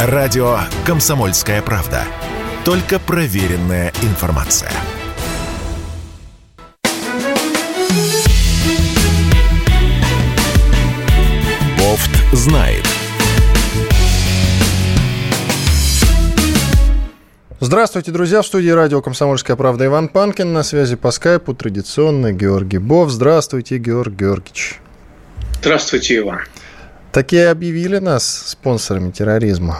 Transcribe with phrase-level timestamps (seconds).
[0.00, 2.04] Радио «Комсомольская правда».
[2.64, 4.70] Только проверенная информация.
[11.76, 12.86] Бофт знает.
[17.58, 18.42] Здравствуйте, друзья.
[18.42, 20.52] В студии радио «Комсомольская правда» Иван Панкин.
[20.52, 23.10] На связи по скайпу традиционно Георгий Бов.
[23.10, 24.78] Здравствуйте, Георгий Георгиевич.
[25.60, 26.42] Здравствуйте, Иван.
[27.18, 29.78] Такие объявили нас спонсорами терроризма.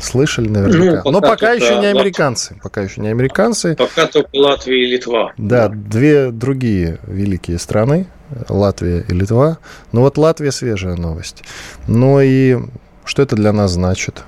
[0.00, 0.96] Слышали наверняка.
[0.96, 2.54] Ну, пока Но пока еще не американцы.
[2.54, 2.62] Лат...
[2.64, 3.76] Пока еще не американцы.
[3.76, 5.32] Пока только Латвия и Литва.
[5.38, 8.08] Да, две другие великие страны.
[8.48, 9.58] Латвия и Литва.
[9.92, 11.44] Ну вот Латвия свежая новость.
[11.86, 12.58] Ну и
[13.04, 14.24] что это для нас значит?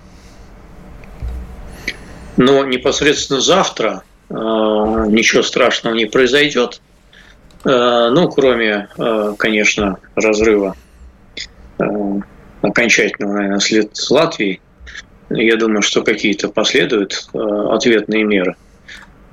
[2.37, 6.81] Но непосредственно завтра э, ничего страшного не произойдет.
[7.65, 10.77] Э, ну, кроме, э, конечно, разрыва
[11.81, 11.85] э,
[12.63, 14.61] окончательного, наверное, след с Латвией.
[15.31, 18.57] Я думаю, что какие-то последуют э, ответные меры.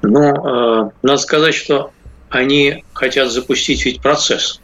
[0.01, 1.91] Но э, надо сказать, что
[2.29, 4.59] они хотят запустить ведь процесс.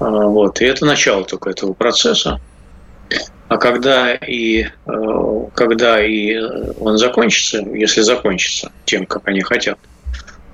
[0.00, 2.40] Э, вот, и это начало только этого процесса.
[3.48, 4.66] А когда и,
[5.54, 6.36] когда и
[6.78, 9.78] он закончится, если закончится тем, как они хотят,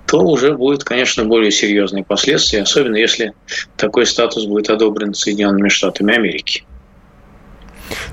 [0.06, 3.32] то уже будет, конечно, более серьезные последствия, особенно если
[3.76, 6.64] такой статус будет одобрен Соединенными Штатами Америки.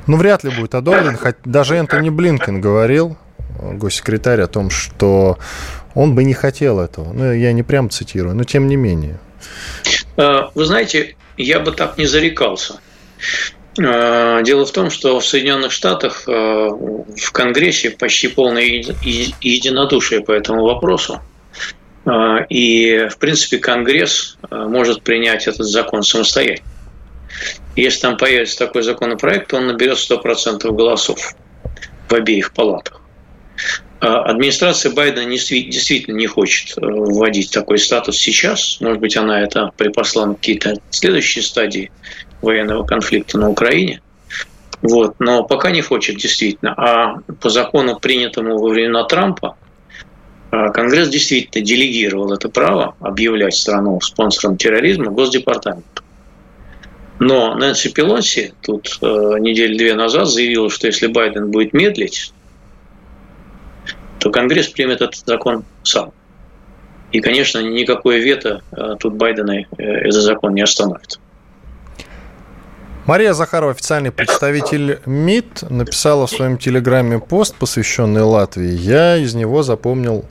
[0.07, 1.17] Ну, вряд ли будет одобрен.
[1.17, 3.17] Хоть даже Энтони Блинкен говорил,
[3.59, 5.37] госсекретарь, о том, что
[5.95, 7.11] он бы не хотел этого.
[7.13, 9.19] Ну, я не прям цитирую, но тем не менее.
[10.17, 12.79] Э, вы знаете, я бы так не зарекался.
[13.79, 20.31] Э, дело в том, что в Соединенных Штатах э, в Конгрессе почти полное единодушие по
[20.31, 21.21] этому вопросу.
[22.05, 26.67] Э, и, в принципе, Конгресс может принять этот закон самостоятельно.
[27.75, 31.33] Если там появится такой законопроект, то он наберет 100% голосов
[32.09, 33.01] в обеих палатах.
[33.99, 38.81] Администрация Байдена действительно не хочет вводить такой статус сейчас.
[38.81, 41.91] Может быть, она это припасла на какие-то следующие стадии
[42.41, 44.01] военного конфликта на Украине.
[44.81, 45.15] Вот.
[45.19, 46.73] Но пока не хочет действительно.
[46.75, 49.55] А по закону, принятому во времена Трампа,
[50.49, 55.85] а, Конгресс действительно делегировал это право объявлять страну спонсором терроризма Госдепартаменту.
[57.21, 62.33] Но Нэнси Пелоси тут э, неделю две назад заявила, что если Байден будет медлить,
[64.17, 66.13] то Конгресс примет этот закон сам.
[67.11, 71.19] И, конечно, никакое вето э, тут Байдена э, этот закон не остановит.
[73.05, 78.71] Мария Захарова, официальный представитель МИД, написала в своем телеграме пост, посвященный Латвии.
[78.71, 80.25] Я из него запомнил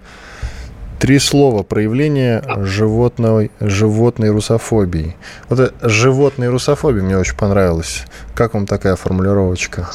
[1.00, 5.16] три слова проявление животной, животной русофобии.
[5.49, 8.05] Вот это животной русофобии мне очень понравилось.
[8.34, 9.89] Как вам такая формулировочка?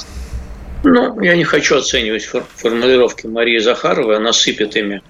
[0.84, 4.18] Ну, я не хочу оценивать формулировки Марии Захаровой.
[4.18, 5.02] Она сыпет ими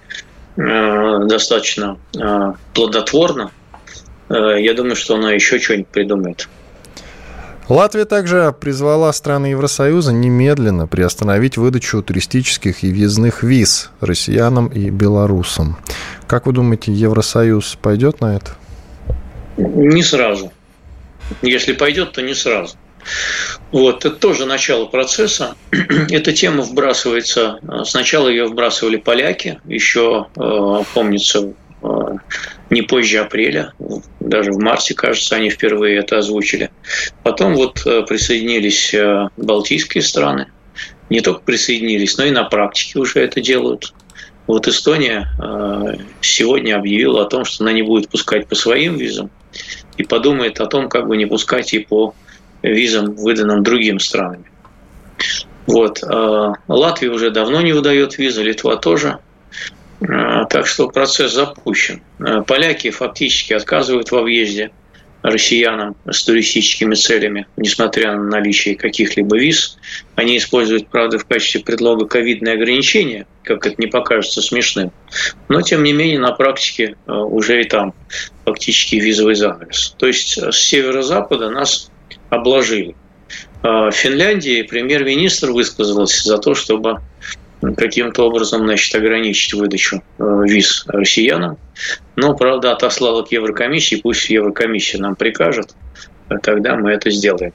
[0.58, 3.52] э, достаточно э, плодотворно.
[4.30, 6.50] Э, я думаю, что она еще что-нибудь придумает.
[7.68, 15.78] Латвия также призвала страны Евросоюза немедленно приостановить выдачу туристических и въездных виз россиянам и белорусам.
[16.28, 18.52] Как вы думаете, Евросоюз пойдет на это?
[19.58, 20.52] Не сразу.
[21.42, 22.76] Если пойдет, то не сразу.
[23.72, 25.56] Вот, это тоже начало процесса.
[26.10, 31.54] Эта тема вбрасывается, сначала ее вбрасывали поляки, еще, э, помнится, э,
[32.70, 33.74] не позже апреля,
[34.20, 36.72] даже в марте, кажется, они впервые это озвучили.
[37.24, 40.48] Потом вот э, присоединились э, балтийские страны,
[41.10, 43.94] не только присоединились, но и на практике уже это делают.
[44.48, 49.30] Вот Эстония э, сегодня объявила о том, что она не будет пускать по своим визам
[49.98, 52.14] и подумает о том, как бы не пускать и по
[52.62, 54.46] визам, выданным другим странами.
[55.66, 56.04] Вот.
[56.68, 59.18] Латвия уже давно не выдает визы, Литва тоже.
[60.02, 62.02] А, так что процесс запущен.
[62.20, 64.72] А, поляки фактически отказывают во въезде
[65.22, 69.78] россиянам с туристическими целями, несмотря на наличие каких-либо виз.
[70.16, 74.92] Они используют, правда, в качестве предлога ковидные ограничения, как это не покажется смешным.
[75.50, 77.94] Но, тем не менее, на практике а, уже и там
[78.44, 79.96] фактически визовый занавес.
[79.98, 81.90] То есть с северо-запада нас
[82.30, 82.96] обложили.
[83.64, 87.02] В Финляндии премьер-министр высказался за то, чтобы
[87.78, 91.58] каким-то образом значит, ограничить выдачу э, виз россиянам.
[92.16, 95.76] Но, правда, отослала к Еврокомиссии, пусть Еврокомиссия нам прикажет,
[96.44, 97.54] тогда мы это сделаем.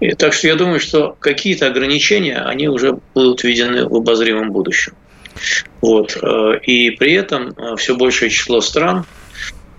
[0.00, 4.94] И, так что я думаю, что какие-то ограничения, они уже будут введены в обозримом будущем.
[5.80, 6.16] Вот.
[6.22, 9.04] Э, и при этом э, все большее число стран,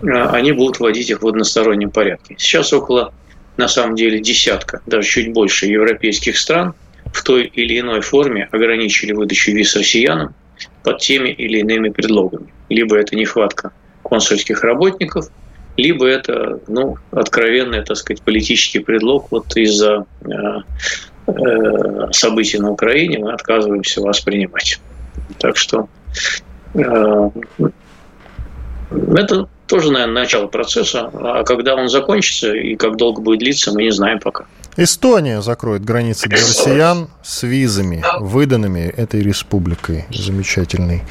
[0.02, 2.36] они будут вводить их в одностороннем порядке.
[2.40, 3.14] Сейчас около,
[3.58, 6.74] на самом деле, десятка, даже чуть больше европейских стран–
[7.12, 10.34] в той или иной форме ограничили выдачу виз россиянам
[10.84, 12.48] под теми или иными предлогами.
[12.70, 13.72] Либо это нехватка
[14.04, 15.30] консульских работников,
[15.78, 20.28] либо это ну, откровенный, так сказать, политический предлог вот из-за э,
[21.28, 24.80] э, событий на Украине мы отказываемся вас принимать.
[25.40, 25.88] Так что
[26.74, 27.30] э,
[29.16, 33.84] это тоже, наверное, начало процесса, а когда он закончится и как долго будет длиться, мы
[33.84, 34.44] не знаем пока.
[34.76, 41.04] Эстония закроет границы для россиян с визами, выданными этой республикой замечательной.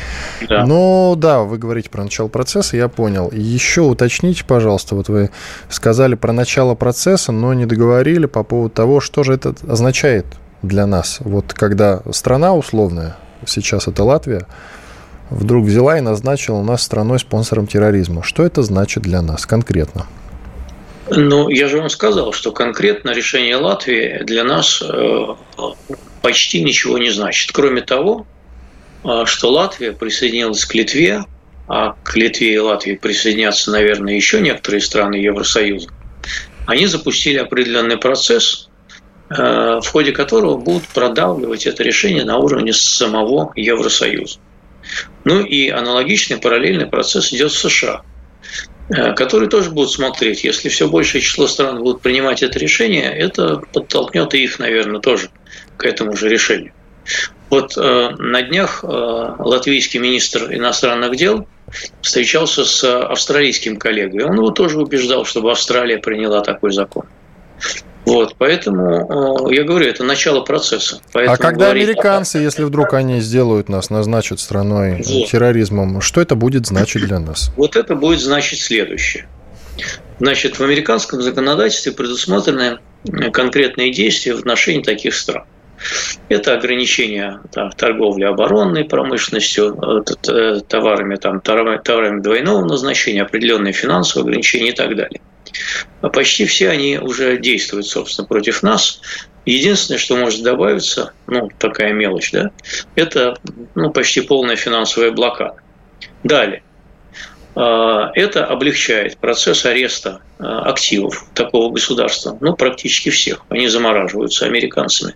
[0.47, 0.67] Да.
[0.67, 3.31] Ну да, вы говорите про начало процесса, я понял.
[3.33, 5.31] Еще уточните, пожалуйста, вот вы
[5.71, 10.27] сказали про начало процесса, но не договорили по поводу того, что же это означает
[10.61, 11.17] для нас.
[11.21, 13.17] Вот когда страна условная,
[13.47, 14.47] сейчас это Латвия,
[15.31, 18.23] вдруг взяла и назначила нас страной-спонсором терроризма.
[18.23, 20.07] Что это значит для нас конкретно?
[21.09, 25.27] Ну, я же вам сказал, что конкретно решение Латвии для нас э,
[26.23, 27.51] почти ничего не значит.
[27.53, 28.27] Кроме того,
[29.05, 31.25] э, что Латвия присоединилась к Литве,
[31.67, 35.89] а к Литве и Латвии присоединятся, наверное, еще некоторые страны Евросоюза,
[36.67, 38.69] они запустили определенный процесс,
[39.31, 44.39] э, в ходе которого будут продавливать это решение на уровне самого Евросоюза.
[45.25, 48.03] Ну и аналогичный параллельный процесс идет в США.
[48.91, 50.43] Э, которые тоже будут смотреть.
[50.43, 55.31] Если все большее число стран будут принимать это решение, это подтолкнет их, наверное, тоже
[55.77, 56.73] к этому же решению.
[57.51, 61.47] Вот э, на днях э, латвийский министр иностранных дел
[62.03, 64.25] встречался с австралийским коллегой.
[64.25, 67.05] Он его тоже убеждал, чтобы Австралия приняла такой закон.
[68.11, 71.01] Вот, поэтому я говорю, это начало процесса.
[71.13, 71.85] Поэтому а когда говорить...
[71.85, 75.29] американцы, если вдруг они сделают нас, назначат страной вот.
[75.29, 77.53] терроризмом, что это будет значить для нас?
[77.57, 79.29] Вот это будет значить следующее.
[80.19, 82.79] Значит, в американском законодательстве предусмотрены
[83.33, 85.45] конкретные действия в отношении таких стран.
[86.29, 94.25] Это ограничение там, торговли оборонной промышленностью, э, э, товарами, там, товарами двойного назначения, определенные финансовые
[94.25, 95.21] ограничения и так далее.
[96.01, 99.01] А почти все они уже действуют, собственно, против нас.
[99.47, 102.51] Единственное, что может добавиться, ну, такая мелочь, да,
[102.95, 103.39] это
[103.75, 105.57] ну, почти полная финансовая блокада.
[106.23, 106.63] Далее.
[107.55, 113.43] А, это облегчает процесс ареста а, активов такого государства, ну, практически всех.
[113.49, 115.15] Они замораживаются американцами.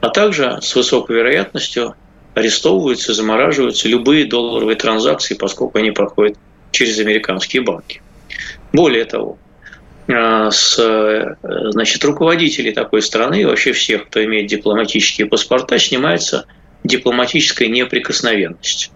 [0.00, 1.94] А также с высокой вероятностью
[2.34, 6.38] арестовываются, замораживаются любые долларовые транзакции, поскольку они проходят
[6.70, 8.00] через американские банки.
[8.72, 9.38] Более того,
[10.08, 16.46] с значит, руководителей такой страны, вообще всех, кто имеет дипломатические паспорта, снимается
[16.84, 18.90] дипломатическая неприкосновенность.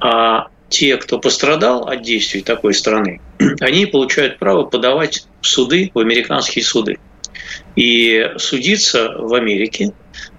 [0.00, 3.20] А те, кто пострадал от действий такой страны,
[3.60, 6.98] они получают право подавать в суды, в американские суды.
[7.74, 9.92] И судиться в Америке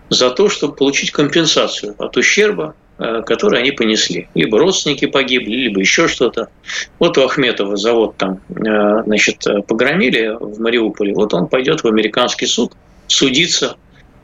[0.09, 4.29] за то, чтобы получить компенсацию от ущерба, Э, которые они понесли.
[4.35, 6.49] Либо родственники погибли, либо еще что-то.
[6.99, 11.13] Вот у Ахметова завод там, э, значит, погромили в Мариуполе.
[11.13, 12.73] Вот он пойдет в американский суд
[13.07, 13.75] судиться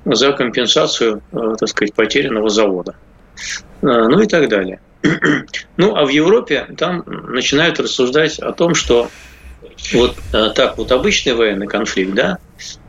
[0.06, 2.95] за компенсацию, э, так сказать, потерянного завода.
[3.81, 4.79] Ну и так далее.
[5.77, 9.09] Ну, а в Европе там начинают рассуждать о том, что
[9.94, 12.39] вот так вот обычный военный конфликт, да,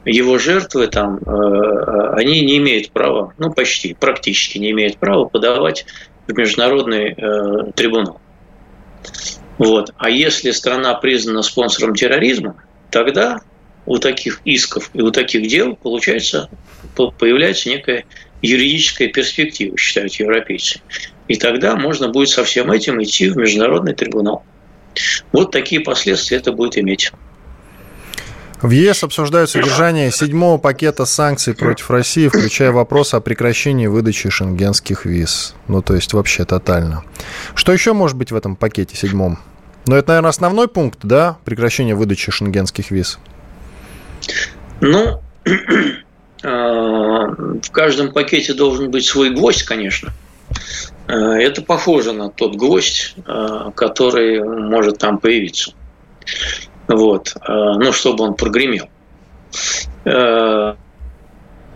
[0.04, 5.26] его жертвы там, э, э, они не имеют права, ну почти, практически не имеют права
[5.26, 5.86] подавать
[6.26, 8.20] в международный э, трибунал.
[9.58, 9.92] Вот.
[9.98, 12.56] А если страна признана спонсором терроризма,
[12.90, 13.40] тогда
[13.86, 16.48] у таких исков и у таких дел получается,
[16.96, 18.04] появляется некая
[18.40, 20.80] юридическая перспектива, считают европейцы.
[21.28, 24.44] И тогда можно будет со всем этим идти в международный трибунал.
[25.32, 27.12] Вот такие последствия это будет иметь.
[28.62, 35.04] В ЕС обсуждают содержание седьмого пакета санкций против России, включая вопрос о прекращении выдачи шенгенских
[35.04, 35.56] виз.
[35.66, 37.02] Ну, то есть вообще тотально.
[37.56, 39.40] Что еще может быть в этом пакете седьмом?
[39.86, 41.38] Ну, это, наверное, основной пункт, да?
[41.44, 43.18] Прекращение выдачи шенгенских виз.
[44.80, 45.20] Ну,
[46.44, 47.26] а,
[47.62, 50.12] в каждом пакете должен быть свой гвоздь, конечно.
[51.06, 55.74] А, это похоже на тот гвоздь, а, который может там появиться
[56.88, 58.88] вот, э, ну, чтобы он прогремел.
[60.04, 60.74] Э,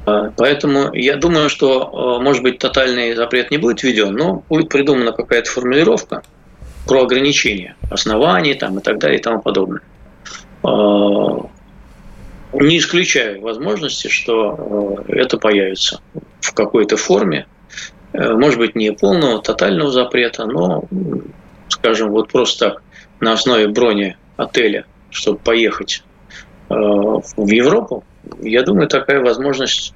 [0.06, 5.12] э, поэтому я думаю, что, может быть, тотальный запрет не будет введен, но будет придумана
[5.12, 6.22] какая-то формулировка
[6.86, 9.80] про ограничения оснований там, и так далее и тому подобное.
[12.52, 16.00] Не исключаю возможности, что это появится
[16.40, 17.46] в какой-то форме,
[18.16, 20.84] может быть, не полного, тотального запрета, но,
[21.68, 22.82] скажем, вот просто так,
[23.20, 24.84] на основе брони отеля–
[25.16, 26.02] чтобы поехать
[26.68, 28.04] э, в Европу,
[28.40, 29.94] я думаю, такая возможность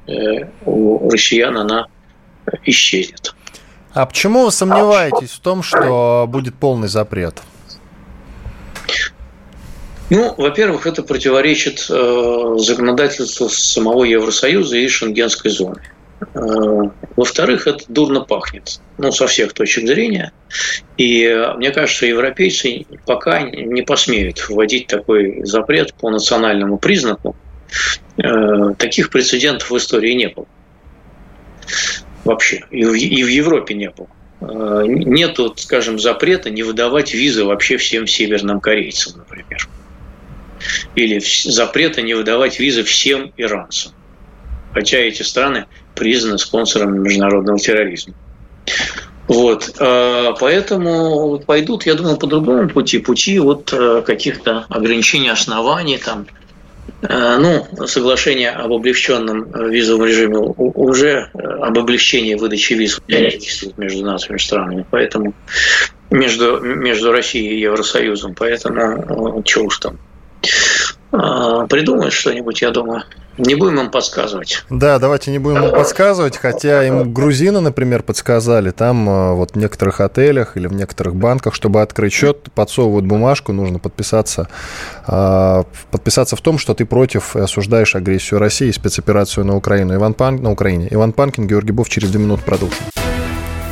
[0.64, 1.86] у россиян, она
[2.64, 3.34] исчезнет.
[3.92, 7.42] А почему вы сомневаетесь в том, что будет полный запрет?
[10.10, 15.82] Ну, во-первых, это противоречит э, законодательству самого Евросоюза и Шенгенской зоны.
[16.20, 16.82] Э,
[17.16, 20.32] во-вторых, это дурно пахнет, ну, со всех точек зрения.
[20.96, 27.36] И э, мне кажется, европейцы пока не посмеют вводить такой запрет по национальному признаку.
[28.18, 30.46] Э, таких прецедентов в истории не было.
[32.24, 32.64] Вообще.
[32.70, 34.08] И в, Европе не было.
[34.86, 39.68] Нет, скажем, запрета не выдавать визы вообще всем северным корейцам, например.
[40.94, 43.92] Или запрета не выдавать визы всем иранцам.
[44.72, 45.66] Хотя эти страны
[46.00, 48.14] признаны спонсорами международного терроризма.
[49.28, 55.98] Вот, э, поэтому пойдут, я думаю, по другому пути, пути вот э, каких-то ограничений оснований,
[55.98, 56.26] там,
[57.02, 64.38] э, ну, соглашение об облегченном визовом режиме уже об облегчении выдачи виз действует между нашими
[64.38, 65.32] странами, поэтому
[66.10, 69.92] между, между Россией и Евросоюзом, поэтому что уж там.
[69.92, 70.09] а,
[71.10, 73.04] придумают что-нибудь, я думаю.
[73.38, 74.64] Не будем им подсказывать.
[74.68, 79.56] Да, давайте не будем им подсказывать, хотя им грузины, например, подсказали, там а, вот в
[79.56, 84.48] некоторых отелях или в некоторых банках, чтобы открыть счет, подсовывают бумажку, нужно подписаться,
[85.06, 89.94] а, подписаться в том, что ты против и осуждаешь агрессию России и спецоперацию на Украину.
[89.94, 90.36] Иван Пан...
[90.36, 90.88] на Украине.
[90.90, 92.78] Иван Панкин, Георгий Бов, через две минуты продолжим.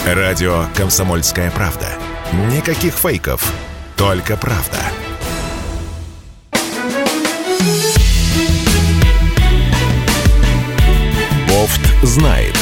[0.07, 1.87] Радио «Комсомольская правда».
[2.55, 3.53] Никаких фейков,
[3.97, 4.79] только правда.
[12.03, 12.55] Знает.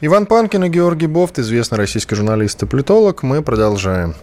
[0.00, 3.22] Иван Панкин и Георгий Бофт, известный российский журналист и политолог.
[3.22, 4.14] Мы продолжаем.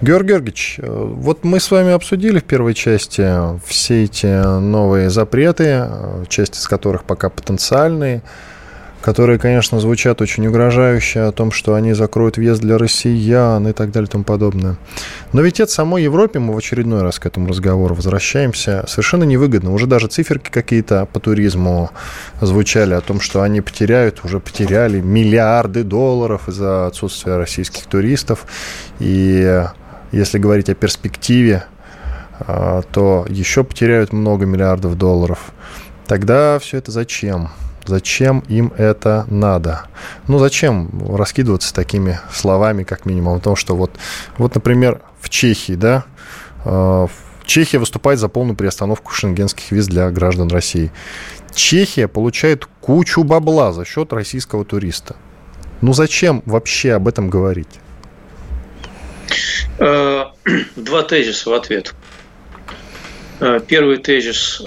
[0.00, 3.22] Георгий Георгиевич, э, вот мы с вами обсудили в первой части
[3.66, 8.22] все эти новые запреты, э, часть из которых пока потенциальные
[9.00, 13.90] которые, конечно, звучат очень угрожающе о том, что они закроют въезд для россиян и так
[13.92, 14.76] далее и тому подобное.
[15.32, 19.72] Но ведь это самой Европе, мы в очередной раз к этому разговору возвращаемся, совершенно невыгодно.
[19.72, 21.90] Уже даже циферки какие-то по туризму
[22.40, 28.46] звучали о том, что они потеряют, уже потеряли миллиарды долларов из-за отсутствия российских туристов.
[28.98, 29.64] И
[30.12, 31.64] если говорить о перспективе,
[32.40, 35.52] а, то еще потеряют много миллиардов долларов.
[36.06, 37.50] Тогда все это зачем?
[37.86, 39.86] Зачем им это надо?
[40.28, 43.90] Ну, зачем раскидываться такими словами, как минимум, о том, что вот,
[44.38, 46.04] вот например, в Чехии, да,
[46.64, 47.06] э,
[47.44, 50.92] Чехия выступает за полную приостановку шенгенских виз для граждан России.
[51.52, 55.16] Чехия получает кучу бабла за счет российского туриста.
[55.80, 57.80] Ну, зачем вообще об этом говорить?
[59.78, 60.26] Э,
[60.76, 61.94] два тезиса в ответ.
[63.40, 64.62] Э, первый тезис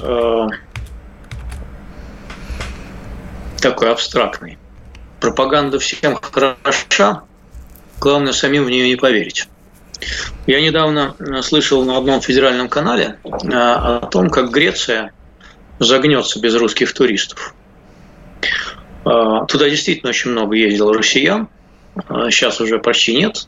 [3.64, 4.58] такой абстрактный.
[5.22, 7.24] Пропаганда всем хороша,
[8.00, 9.48] главное самим в нее не поверить.
[10.48, 15.14] Я недавно э, слышал на одном федеральном канале э, о том, как Греция
[15.80, 17.56] загнется без русских туристов.
[19.06, 21.48] Э, туда действительно очень много ездило россиян,
[22.30, 23.48] сейчас уже почти нет.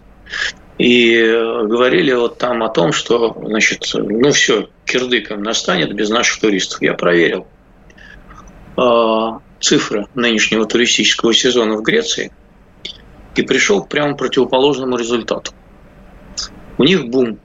[0.77, 6.81] И говорили вот там о том, что, значит, ну все, кирдыком настанет без наших туристов.
[6.81, 7.47] Я проверил
[9.59, 12.31] цифры нынешнего туристического сезона в Греции
[13.35, 15.51] и пришел к прямо противоположному результату.
[16.77, 17.39] У них бум.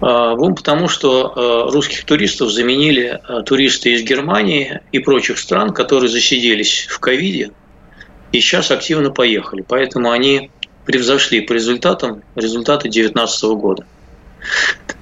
[0.00, 5.72] А, бум потому, что а, русских туристов заменили а, туристы из Германии и прочих стран,
[5.72, 7.52] которые засиделись в ковиде
[8.32, 9.64] и сейчас активно поехали.
[9.66, 10.50] Поэтому они
[10.84, 13.84] превзошли по результатам результаты 2019 года.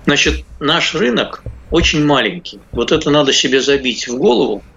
[0.07, 2.61] Значит, наш рынок очень маленький.
[2.73, 4.63] Вот это надо себе забить в голову–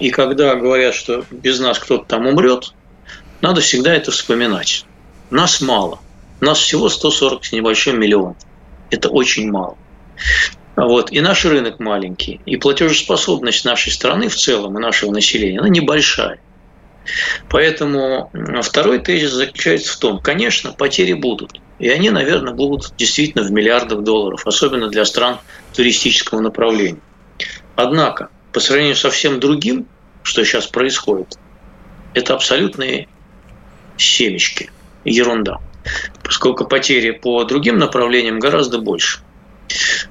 [0.00, 2.74] и когда говорят, что без нас кто-то там умрет,
[3.40, 4.84] надо всегда это вспоминать.
[5.30, 5.98] Нас мало.
[6.40, 8.36] Нас всего 140 с небольшим миллион.
[8.90, 9.76] Это очень мало.
[10.76, 11.10] Вот.
[11.12, 12.40] И наш рынок маленький.
[12.46, 16.40] И платежеспособность нашей страны в целом и нашего населения, она небольшая.
[17.48, 18.30] Поэтому
[18.62, 21.60] второй тезис заключается в том, конечно, потери будут.
[21.78, 25.38] И они, наверное, будут действительно в миллиардах долларов, особенно для стран
[25.74, 27.00] туристического направления.
[27.74, 29.86] Однако по сравнению со всем другим,
[30.22, 31.38] что сейчас происходит,
[32.14, 33.08] это абсолютные
[33.96, 34.70] семечки,
[35.04, 35.58] ерунда.
[36.22, 39.20] Поскольку потери по другим направлениям гораздо больше.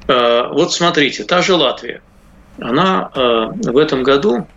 [0.08, 2.02] Э, вот смотрите, та же Латвия,
[2.60, 3.20] она э,
[3.70, 4.48] в этом году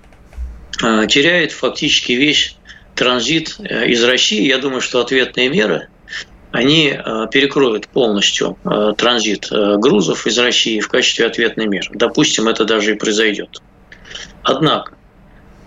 [0.83, 2.57] э, теряет фактически весь
[2.95, 4.47] транзит из России.
[4.47, 5.88] Я думаю, что ответные меры
[6.53, 6.97] они
[7.33, 8.57] перекроют полностью
[8.97, 11.88] транзит грузов из России в качестве ответной меры.
[11.93, 13.61] Допустим, это даже и произойдет.
[14.45, 14.93] Однако,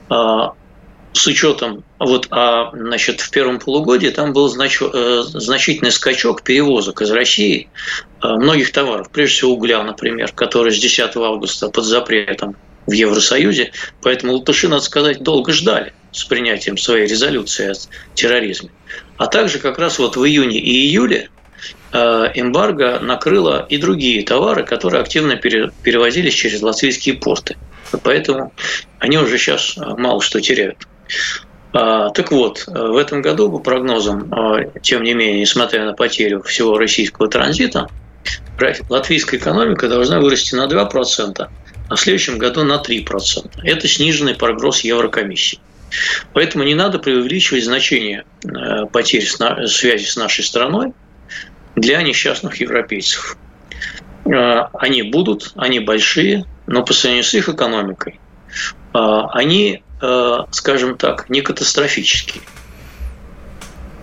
[0.09, 7.11] с учетом, вот, а, значит, в первом полугодии там был знач, значительный скачок перевозок из
[7.11, 7.69] России
[8.21, 12.55] многих товаров, прежде всего угля, например, который с 10 августа под запретом
[12.87, 17.73] в Евросоюзе, поэтому латыши, надо сказать, долго ждали с принятием своей резолюции о
[18.15, 18.69] терроризме.
[19.17, 21.29] А также как раз вот в июне и июле
[21.91, 21.97] э,
[22.33, 27.57] эмбарго накрыло и другие товары, которые активно перевозились через латвийские порты.
[28.03, 28.53] Поэтому
[28.99, 30.87] они уже сейчас э, мало что теряют.
[31.73, 34.31] А, так вот, э, в этом году, по прогнозам,
[34.81, 37.87] тем не менее, несмотря на потерю всего российского транзита,
[38.89, 41.49] латвийская экономика должна вырасти на 2%,
[41.89, 43.61] а в следующем году на 3%.
[43.63, 45.59] Это сниженный прогноз Еврокомиссии.
[46.33, 50.93] Поэтому не надо преувеличивать значение э, потерь связи с нашей страной
[51.75, 53.37] для несчастных европейцев.
[54.25, 58.19] Э, они будут, они большие, но по сравнению с их экономикой
[58.93, 59.83] э, они,
[60.51, 62.43] скажем так, не катастрофические.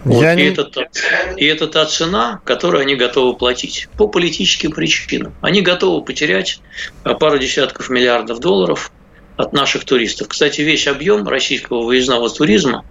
[0.05, 0.21] Вот.
[0.21, 0.43] Я и, не...
[0.49, 0.89] это,
[1.37, 5.33] и это та цена, которую они готовы платить по политическим причинам.
[5.41, 6.61] Они готовы потерять
[7.05, 8.91] пару десятков миллиардов долларов–
[9.37, 10.29] от наших туристов.
[10.29, 12.85] Кстати, весь объем российского выездного туризма,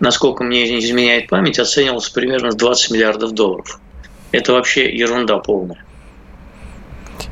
[0.00, 3.80] насколько мне не изменяет память, оценивался примерно в 20 миллиардов долларов.
[4.30, 5.84] Это вообще ерунда полная.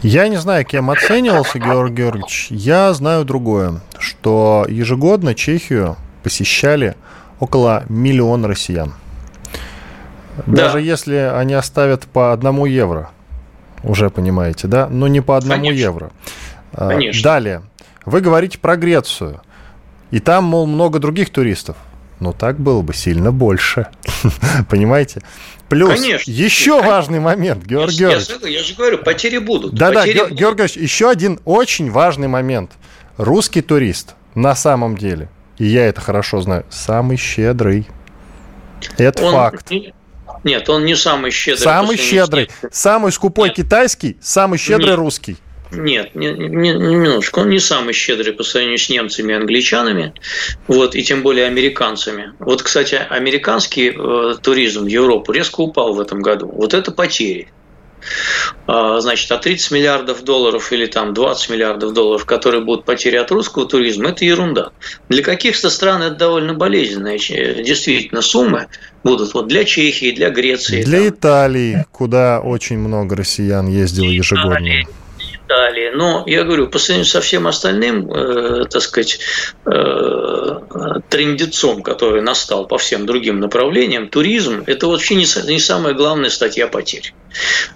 [0.02, 2.48] Я не знаю, кем оценивался Георгий Георгиевич.
[2.50, 6.96] Я знаю другое, что ежегодно Чехию посещали
[7.40, 8.94] около миллиона россиян.
[10.46, 10.78] Даже да.
[10.80, 13.10] если они оставят по одному евро,
[13.82, 14.88] уже понимаете, да?
[14.88, 15.80] Но не по одному Конечно.
[15.80, 16.10] евро.
[16.72, 17.22] А, Конечно.
[17.22, 17.62] Далее.
[18.04, 19.40] Вы говорите про Грецию.
[20.10, 21.76] И там, мол, много других туристов.
[22.20, 23.88] Но так было бы сильно больше.
[24.70, 25.20] Понимаете?
[25.68, 26.30] Плюс Конечно.
[26.30, 26.90] еще Конечно.
[26.90, 28.42] важный момент, Георгий я, Георгиевич.
[28.42, 29.74] Я, я же говорю, потери будут.
[29.74, 32.72] Да-да, потери Георгий Георгиевич, еще один очень важный момент.
[33.16, 37.86] Русский турист на самом деле, и я это хорошо знаю, самый щедрый.
[38.98, 39.70] Это он, факт.
[40.44, 41.64] Нет, он не самый щедрый.
[41.64, 42.50] Самый щедрый.
[42.70, 43.56] Самый скупой нет.
[43.56, 44.98] китайский, самый щедрый нет.
[44.98, 45.36] русский.
[45.72, 47.40] Нет, не, не, минуточку.
[47.40, 50.14] Он не самый щедрый по сравнению с немцами и англичанами,
[50.68, 52.32] вот, и тем более американцами.
[52.38, 56.46] Вот, кстати, американский э, туризм в Европу резко упал в этом году.
[56.46, 57.48] Вот это потери.
[58.66, 63.30] А, значит, а 30 миллиардов долларов или там 20 миллиардов долларов, которые будут потери от
[63.30, 64.70] русского туризма, это ерунда.
[65.08, 68.66] Для каких-то стран это довольно болезненные действительно суммы
[69.02, 69.34] будут.
[69.34, 70.82] Вот для Чехии, для Греции.
[70.82, 71.08] Для там.
[71.08, 74.54] Италии, куда очень много россиян ездило ежегодно.
[74.54, 74.86] Италии
[75.46, 75.92] далее.
[75.92, 79.18] Но я говорю, по сравнению со всем остальным, э, так сказать,
[79.64, 80.60] э,
[81.08, 86.66] трендецом, который настал по всем другим направлениям, туризм– это вообще не, не самая главная статья
[86.66, 87.14] потерь.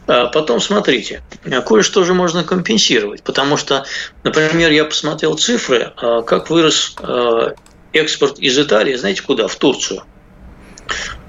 [0.07, 1.23] А потом, смотрите,
[1.67, 3.85] кое-что же можно компенсировать, потому что,
[4.25, 7.53] например, я посмотрел цифры, а как вырос э,
[7.93, 9.49] экспорт из Италии, знаете куда?
[9.49, 10.03] В Турцию.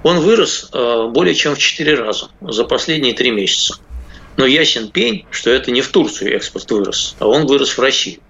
[0.03, 3.75] Он вырос э, более чем в 4 раза за последние 3 месяца.
[4.41, 8.21] Но ясен пень, что это не в Турцию экспорт вырос, а он вырос в Россию.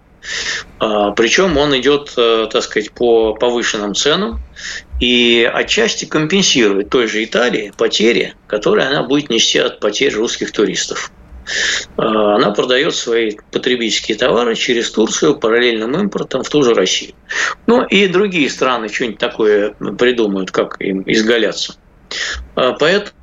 [0.77, 4.41] А, Причем он идет, э, так сказать, по повышенным ценам
[4.99, 11.13] и отчасти компенсирует той же Италии потери, которые она будет нести от потерь русских туристов.
[11.95, 17.13] А, она продает свои потребительские товары через Турцию параллельным импортом в ту же Россию.
[17.67, 21.75] Ну и другие страны что-нибудь такое придумают, как им изгаляться.
[22.55, 23.15] А, поэтому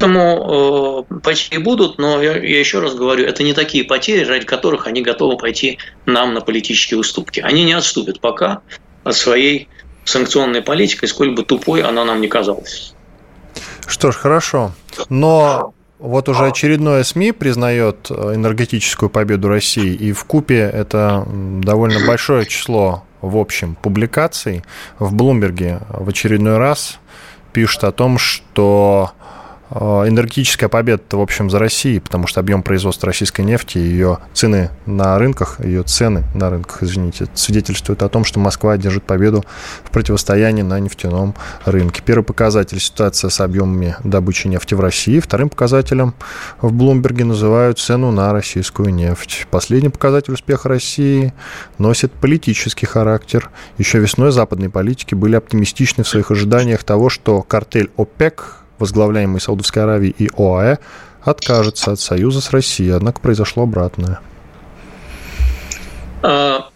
[0.00, 4.46] Поэтому э, потери будут, но я, я еще раз говорю, это не такие потери, ради
[4.46, 7.40] которых они готовы пойти нам на политические уступки.
[7.40, 8.62] Они не отступят пока
[9.04, 9.68] от своей
[10.04, 12.94] санкционной политики, сколь бы тупой она нам не казалась.
[13.86, 14.72] Что ж, хорошо.
[15.10, 21.26] Но вот уже очередное СМИ признает э, энергетическую победу России, и в купе это
[21.62, 24.64] довольно большое число в общем публикаций.
[24.98, 26.98] В Блумберге в очередной раз
[27.52, 29.12] пишут о том, что
[29.70, 35.18] энергетическая победа, в общем, за Россией, потому что объем производства российской нефти, ее цены на
[35.18, 39.44] рынках, ее цены на рынках, извините, свидетельствуют о том, что Москва держит победу
[39.84, 42.02] в противостоянии на нефтяном рынке.
[42.04, 45.20] Первый показатель– ситуация с объемами добычи нефти в России.
[45.20, 46.14] Вторым показателем
[46.60, 49.46] в Блумберге называют цену на российскую нефть.
[49.50, 51.32] Последний показатель успеха России
[51.78, 53.50] носит политический характер.
[53.78, 59.82] Еще весной западные политики были оптимистичны в своих ожиданиях того, что картель ОПЕК возглавляемый Саудовской
[59.82, 60.78] Аравией и ОАЭ,
[61.22, 62.90] откажется от союза с Россией.
[62.90, 64.20] Однако произошло обратное.
[66.22, 66.68] А,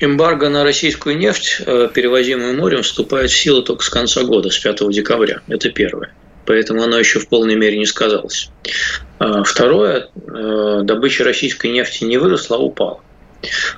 [0.00, 4.58] эмбарго на российскую нефть, э, перевозимую морем, вступает в силу только с конца года, с
[4.58, 5.40] 5 декабря.
[5.48, 6.12] Это первое.
[6.46, 8.50] поэтому оно еще в полной мере не сказалось.
[9.18, 13.00] А, второе, э, добыча российской нефти не выросла, а упала.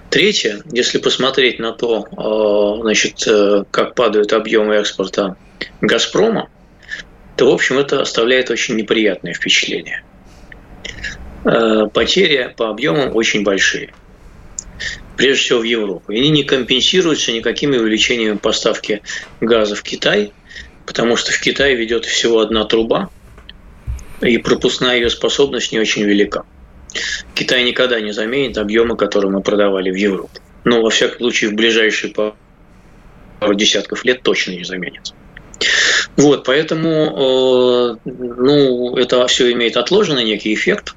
[0.09, 5.37] Третье, если посмотреть на то, а, значит, э, как падают объемы экспорта
[5.81, 6.49] «Газпрома»,
[7.41, 10.03] то, в общем, это оставляет очень неприятное впечатление.
[11.47, 13.95] Э, потери по объемам очень большие.
[15.17, 16.13] Прежде всего в Европу.
[16.13, 19.01] И они не компенсируются никакими увеличениями поставки
[19.41, 20.35] газа в Китай,
[20.85, 23.09] потому что в Китае ведет всего одна труба,
[24.21, 26.45] и пропускная ее способность не очень велика.
[27.35, 30.39] Китай никогда не заменит объемы, которые мы продавали в Европу.
[30.65, 35.15] Но, во всяком случае, в ближайшие пару десятков лет точно не заменит.
[36.21, 40.95] Вот, поэтому, э, ну, это все имеет отложенный некий эффект.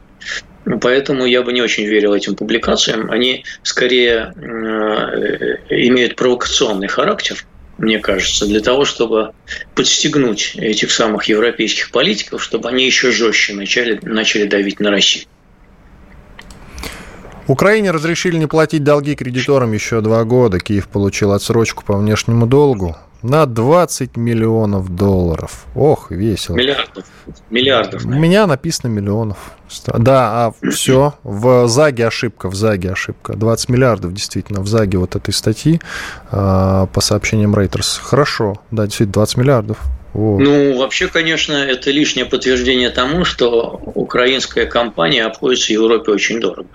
[0.82, 3.10] Поэтому я бы не очень верил этим публикациям.
[3.10, 7.46] Они скорее э, имеют провокационный характер,
[7.78, 9.32] мне кажется, для того, чтобы
[9.76, 15.26] подстегнуть этих самых европейских политиков, чтобы они еще жестче начали, начали давить на Россию.
[17.48, 20.60] Украине разрешили не платить долги кредиторам еще два года.
[20.60, 25.66] Киев получил отсрочку по внешнему долгу на 20 миллионов долларов.
[25.76, 26.56] Ох, весело.
[26.58, 27.06] Миллиардов.
[27.50, 28.06] Миллиардов.
[28.06, 29.38] У меня написано миллионов.
[29.98, 33.34] Да, а все, в ЗАГе ошибка, в ЗАГе ошибка.
[33.34, 35.80] 20 миллиардов действительно в ЗАГе вот этой статьи
[36.32, 38.00] а, по сообщениям Reuters.
[38.02, 39.80] Хорошо, да, действительно, 20 миллиардов.
[40.14, 40.40] Вот.
[40.40, 46.68] Ну, вообще, конечно, это лишнее подтверждение тому, что украинская компания обходится Европе очень дорого.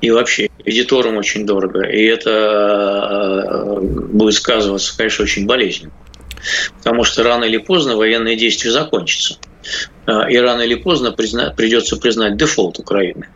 [0.00, 1.82] И вообще эдиторам очень дорого.
[1.82, 5.92] И это э, будет сказываться, конечно, очень болезненно.
[6.78, 9.36] Потому что рано или поздно военные действия закончатся.
[10.06, 11.50] Э, и рано или поздно призна...
[11.50, 13.28] придется признать дефолт Украины.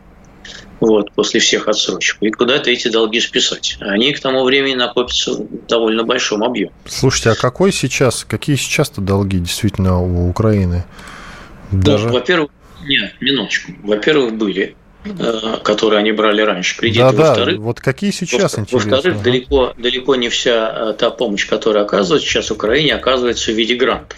[0.79, 2.17] Вот, после всех отсрочек.
[2.21, 3.77] И куда-то эти долги списать.
[3.79, 6.71] Они к тому времени накопятся в довольно большом объеме.
[6.85, 10.83] Слушайте, а какой сейчас, какие сейчас-то долги действительно у Украины?
[11.71, 12.07] Даже...
[12.07, 12.51] Ну, во-первых,
[12.83, 13.71] нет, минуточку.
[13.83, 14.75] Во-первых, были
[15.63, 17.15] которые они брали раньше, кредиты.
[17.15, 17.55] Да, да.
[17.57, 18.95] вот какие сейчас интересно?
[18.95, 23.75] Во-вторых, далеко, далеко не вся э, та помощь, которая оказывается сейчас Украине, оказывается в виде
[23.75, 24.17] грантов.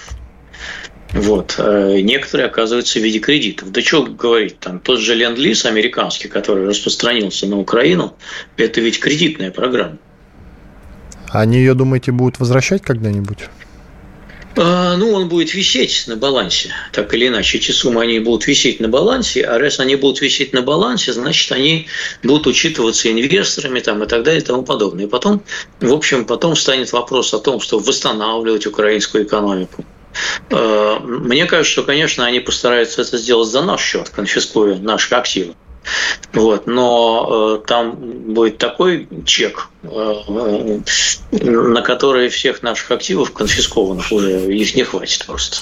[1.12, 1.56] Вот.
[1.58, 3.72] Э, некоторые оказываются в виде кредитов.
[3.72, 8.16] Да что говорить, там тот же Ленд-Лиз американский, который распространился на Украину,
[8.58, 9.98] это ведь кредитная программа.
[11.30, 13.50] Они ее, думаете, будут возвращать когда-нибудь?
[14.60, 17.60] А, ну, он будет висеть на балансе, так или иначе.
[17.60, 21.52] Эти суммы, они будут висеть на балансе, а раз они будут висеть на балансе, значит,
[21.52, 21.88] они
[22.24, 25.06] будут учитываться инвесторами там, и так далее и тому подобное.
[25.06, 25.44] И потом,
[25.80, 29.86] в общем, потом станет вопрос о том, чтобы восстанавливать украинскую экономику.
[30.50, 35.54] А, мне кажется, что, конечно, они постараются это сделать за наш счет, конфискуя наши активы.
[36.34, 37.96] Вот, но э, там
[38.34, 40.80] будет такой чек, э,
[41.32, 45.58] на который всех наших активов конфискованных уже их не хватит просто.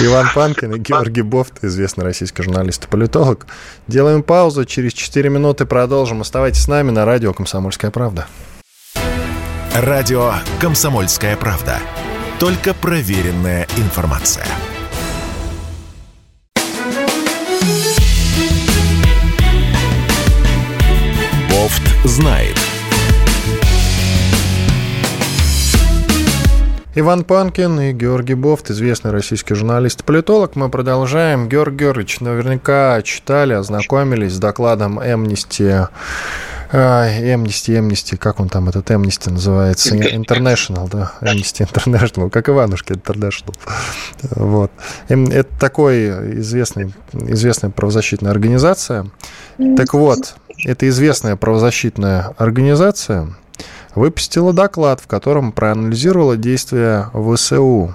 [0.00, 3.46] Иван Панкин и Георгий Бофт, известный российский журналист и политолог.
[3.88, 6.20] Делаем паузу, через 4 минуты продолжим.
[6.20, 8.26] Оставайтесь с нами на радио «Комсомольская правда».
[9.74, 11.78] Радио «Комсомольская правда».
[12.38, 14.46] Только проверенная информация.
[22.06, 22.56] Знает.
[26.98, 30.56] Иван Панкин и Георгий Бофт, известный российский журналист и политолог.
[30.56, 31.46] Мы продолжаем.
[31.46, 35.88] Георгий Георгиевич, наверняка читали, ознакомились с докладом Amnesty
[36.72, 39.94] Amnesty, Amnesty, как он там, этот Amnesty называется?
[39.94, 43.54] International, да, Amnesty International, как Иванушки International.
[44.34, 44.72] Вот.
[45.08, 49.06] Это такой известный, известная правозащитная организация.
[49.76, 53.28] Так вот, эта известная правозащитная организация
[53.94, 57.94] выпустила доклад, в котором проанализировала действия ВСУ.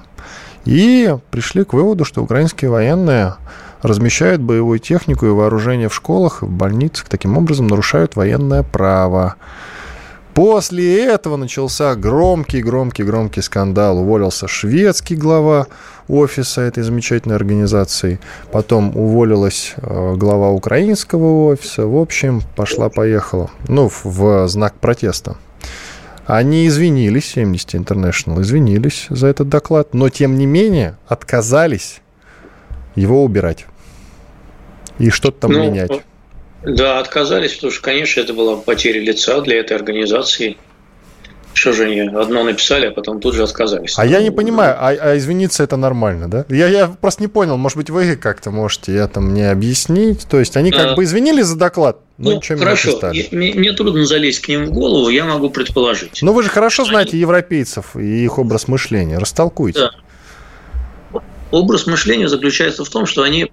[0.66, 3.36] И пришли к выводу, что украинские военные
[3.82, 9.36] размещают боевую технику и вооружение в школах, в больницах, таким образом нарушают военное право.
[10.34, 14.00] После этого начался громкий-громкий-громкий скандал.
[14.00, 15.68] Уволился шведский глава
[16.08, 18.20] офиса этой замечательной организации.
[18.52, 21.86] Потом уволилась э, глава украинского офиса.
[21.86, 23.50] В общем, пошла-поехала.
[23.68, 25.36] Ну, в знак протеста.
[26.26, 32.02] Они извинились, Amnesty International извинились за этот доклад, но тем не менее отказались
[32.96, 33.66] его убирать
[35.02, 36.04] и что-то там ну, менять.
[36.64, 40.58] Да, отказались, потому что, конечно, это была потеря лица для этой организации.
[41.54, 43.96] Что же они одно написали, а потом тут же отказались.
[43.98, 46.46] А я не понимаю, а, а извиниться это нормально, да?
[46.48, 50.26] Я, я просто не понял, может быть, вы как-то можете это мне объяснить.
[50.30, 53.12] То есть они как а, бы извинились за доклад, но ну, ничего хорошо.
[53.12, 56.20] не Мне, мне трудно залезть к ним в голову, я могу предположить.
[56.22, 59.18] Ну вы же хорошо знаете европейцев и их образ мышления.
[59.18, 59.90] Растолкуйте.
[61.12, 61.20] Да.
[61.52, 63.52] образ мышления заключается в том, что они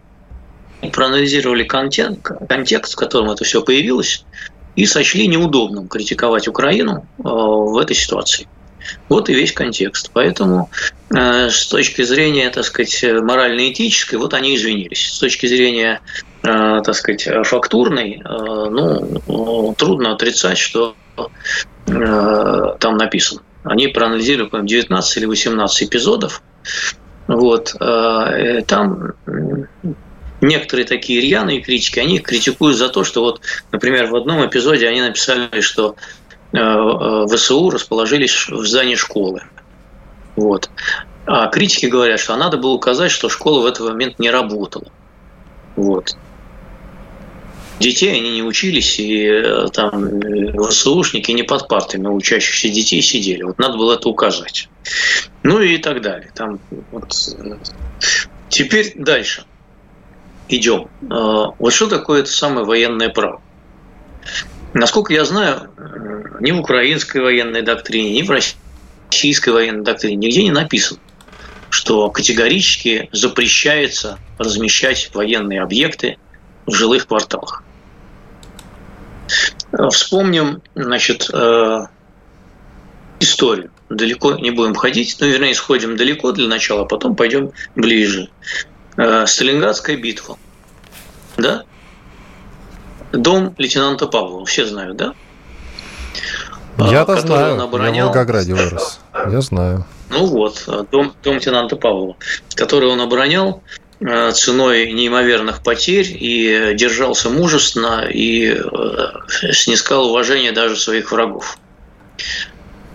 [0.92, 4.24] проанализировали контекст, контекст, в котором это все появилось,
[4.76, 8.46] и сочли неудобным критиковать Украину э, в этой ситуации.
[9.08, 10.10] Вот и весь контекст.
[10.12, 10.70] Поэтому
[11.10, 15.14] э, с точки зрения, так сказать, морально-этической, вот они извинились.
[15.14, 16.00] С точки зрения,
[16.44, 20.94] э, так сказать, фактурной, ну, трудно отрицать, что
[21.86, 23.42] там написано.
[23.64, 26.42] Они проанализировали, по 19 или 18 эпизодов.
[27.26, 27.74] Вот.
[27.78, 29.14] Там
[30.40, 33.40] некоторые такие рьяные критики, они критикуют за то, что вот,
[33.72, 35.96] например, в одном эпизоде они написали, что
[36.52, 39.42] э, э, ВСУ расположились в здании школы.
[40.36, 40.70] Вот.
[41.26, 44.90] А критики говорят, что надо было указать, что школа в этот момент не работала.
[45.76, 46.16] Вот.
[47.80, 50.20] Детей они не учились, и э, там
[50.68, 53.42] ВСУшники не под партами учащихся детей сидели.
[53.42, 54.68] Вот надо было это указать.
[55.42, 56.30] Ну и так далее.
[56.34, 56.58] Там
[56.90, 57.14] вот.
[58.48, 59.44] Теперь дальше
[60.48, 60.88] идем.
[61.10, 63.40] А, вот что такое это самое военное право?
[64.74, 65.70] Насколько я знаю,
[66.40, 71.00] ни в украинской военной доктрине, ни в российской военной доктрине нигде не написано,
[71.70, 76.18] что категорически запрещается размещать военные объекты
[76.66, 77.62] в жилых кварталах.
[79.90, 81.86] Вспомним, значит, э,
[83.20, 83.70] историю.
[83.88, 88.28] Далеко не будем ходить, но, вернее, сходим далеко для начала, а потом пойдем ближе.
[88.98, 90.36] Э, Сталинградская битва.
[91.36, 91.62] Да?
[93.12, 94.44] Дом лейтенанта Павлова.
[94.44, 95.14] Все знают, да?
[96.78, 97.54] Я-то а, знаю.
[97.54, 97.94] Он оборонял...
[97.94, 99.00] Я в Волгограде вырос.
[99.30, 99.86] Я знаю.
[100.10, 102.16] Ну вот, дом, дом лейтенанта Павлова,
[102.54, 103.62] который он оборонял
[104.00, 111.58] э, ценой неимоверных потерь и держался мужественно и э, снискал уважение даже своих врагов.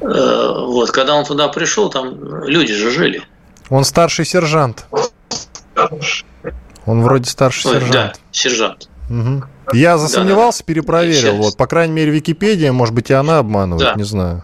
[0.02, 3.24] Вот, когда он туда пришел, там люди же жили.
[3.70, 4.86] Он старший сержант.
[6.86, 7.94] Он вроде старший Ой, сержант.
[7.94, 8.90] Да, сержант.
[9.10, 9.44] Угу.
[9.74, 10.74] Я засомневался, да, да.
[10.74, 11.36] перепроверил.
[11.38, 13.94] Вот, по крайней мере, Википедия, может быть, и она обманывает, да.
[13.96, 14.44] не знаю.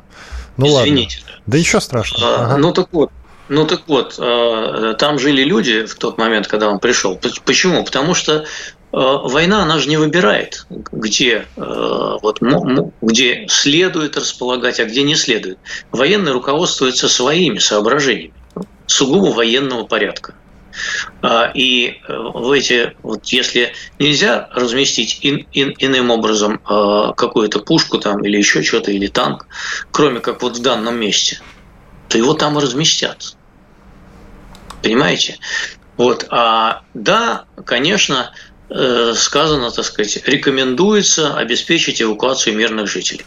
[0.57, 1.19] Ну Извините.
[1.21, 1.41] ладно.
[1.47, 2.27] Да ничего страшного.
[2.27, 2.57] А, ага.
[2.57, 3.11] Ну так вот,
[3.47, 7.19] ну так вот, а, там жили люди в тот момент, когда он пришел.
[7.45, 7.83] Почему?
[7.83, 8.45] Потому что
[8.91, 12.39] а, война, она же не выбирает, где, а, вот,
[13.01, 15.59] где следует располагать, а где не следует.
[15.91, 18.33] Военные руководствуются своими соображениями,
[18.85, 20.33] сугубо военного порядка.
[21.21, 27.59] А, и э, в эти, вот если нельзя разместить ин, ин, иным образом а, какую-то
[27.59, 29.47] пушку там или еще что-то, или танк,
[29.91, 31.39] кроме как вот в данном месте,
[32.07, 33.35] то его там и разместят.
[34.81, 35.37] Понимаете?
[35.97, 36.25] Вот.
[36.29, 38.31] А да, конечно,
[38.69, 43.25] э, сказано, так сказать, рекомендуется обеспечить эвакуацию мирных жителей.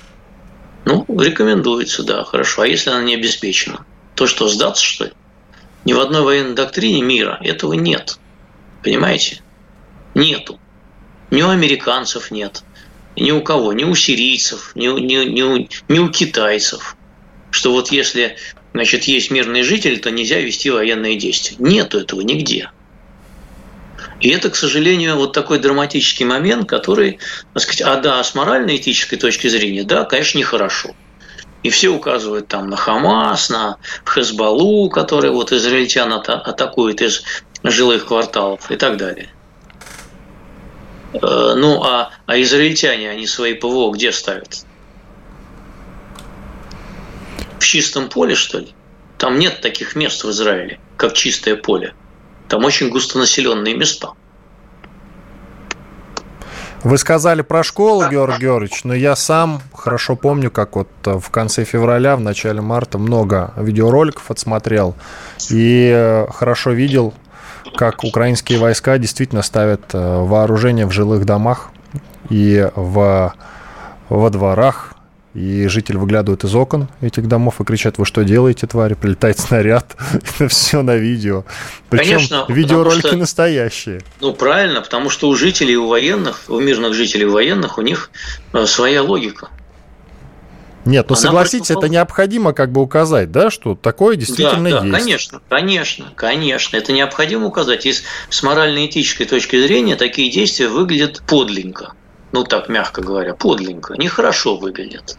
[0.85, 2.62] Ну, рекомендуется, да, хорошо.
[2.62, 5.12] А если она не обеспечена, то что, сдаться, что ли?
[5.85, 8.18] Ни в одной военной доктрине мира этого нет.
[8.83, 9.40] Понимаете?
[10.14, 10.59] Нету.
[11.31, 12.62] Ни у американцев нет,
[13.16, 16.97] ни у кого, ни у сирийцев, ни, ни, ни, у, ни у китайцев.
[17.51, 18.37] Что вот если
[18.75, 21.57] значит, есть мирные жители, то нельзя вести военные действия.
[21.59, 22.71] Нету этого нигде.
[24.21, 27.18] И это, к сожалению, вот такой драматический момент, который,
[27.55, 30.95] так сказать, а да, с морально-этической точки зрения, да, конечно, нехорошо.
[31.62, 37.22] И все указывают там на Хамас, на Хезбалу, который вот израильтян атакует из
[37.62, 39.29] жилых кварталов и так далее.
[41.14, 44.64] Э, ну, а, а израильтяне, они свои ПВО где ставят?
[47.59, 48.75] В чистом поле, что ли?
[49.18, 51.94] Там нет таких мест в Израиле, как чистое поле.
[52.48, 54.14] Там очень густонаселенные места.
[56.85, 61.31] Вы сказали про школу, Георгий Георгиевич, но я сам хорошо помню, как вот э, в
[61.31, 64.97] конце февраля, в начале марта много видеороликов отсмотрел
[65.49, 67.14] и э, хорошо видел,
[67.77, 71.71] как украинские войска действительно ставят э, вооружение в жилых домах
[72.31, 73.33] и в,
[74.09, 74.91] во дворах,
[75.35, 78.95] и жители выглядывают из окон этих домов и кричат, вы что делаете, твари?
[78.95, 79.97] Прилетает снаряд.
[80.12, 81.45] Это все на видео.
[81.88, 84.03] Причем Конечно, видеоролики что, настоящие.
[84.21, 88.11] Ну, правильно, потому что у жителей, у военных, у мирных жителей, у военных, у них
[88.53, 89.49] э, своя логика.
[90.85, 94.87] Нет, ну Она согласитесь, это необходимо как бы указать, да, что такое действительно да, да,
[94.87, 94.99] есть.
[94.99, 96.77] Конечно, конечно, конечно.
[96.77, 97.87] Это необходимо указать.
[97.87, 101.95] И с морально-этической точки зрения такие действия выглядят подленько
[102.33, 105.16] ну так мягко говоря, подленько, нехорошо выглядят.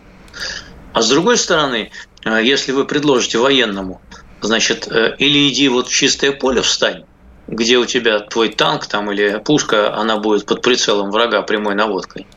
[0.94, 1.92] А с другой стороны,
[2.26, 4.02] э, если вы предложите военному,
[4.42, 7.06] значит, э, или иди вот в чистое поле встань,
[7.48, 12.28] где у тебя твой танк там или пушка, она будет под прицелом врага прямой наводкой,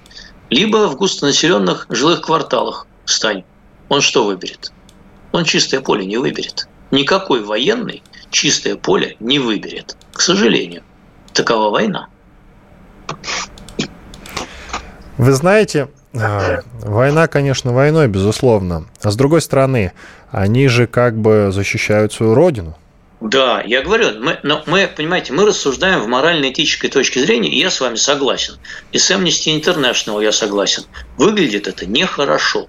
[0.50, 3.44] либо в густонаселенных жилых кварталах встань.
[3.88, 4.72] Он что выберет?
[5.32, 6.68] Он чистое поле не выберет.
[6.90, 9.96] Никакой военный чистое поле не выберет.
[10.12, 10.82] К сожалению.
[11.32, 12.08] Такова война.
[15.18, 15.88] Вы знаете,
[16.82, 18.86] война, конечно, войной, безусловно.
[19.02, 19.92] А с другой стороны,
[20.30, 22.76] они же как бы защищают свою родину.
[23.20, 27.70] Да, я говорю, мы, но мы, понимаете, мы рассуждаем в морально-этической точке зрения, и я
[27.70, 28.54] с вами согласен.
[28.92, 30.84] И с Amnesty International я согласен.
[31.16, 32.68] Выглядит это нехорошо.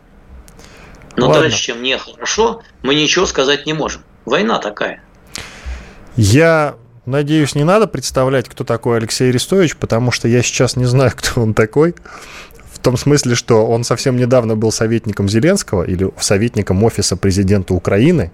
[1.17, 1.41] Но Ладно.
[1.43, 4.03] дальше, чем нехорошо, мы ничего сказать не можем.
[4.25, 5.03] Война такая.
[6.15, 11.11] Я надеюсь, не надо представлять, кто такой Алексей Арестович, потому что я сейчас не знаю,
[11.15, 11.95] кто он такой.
[12.87, 18.31] Том смысле, что он совсем недавно был советником Зеленского или советником офиса президента Украины,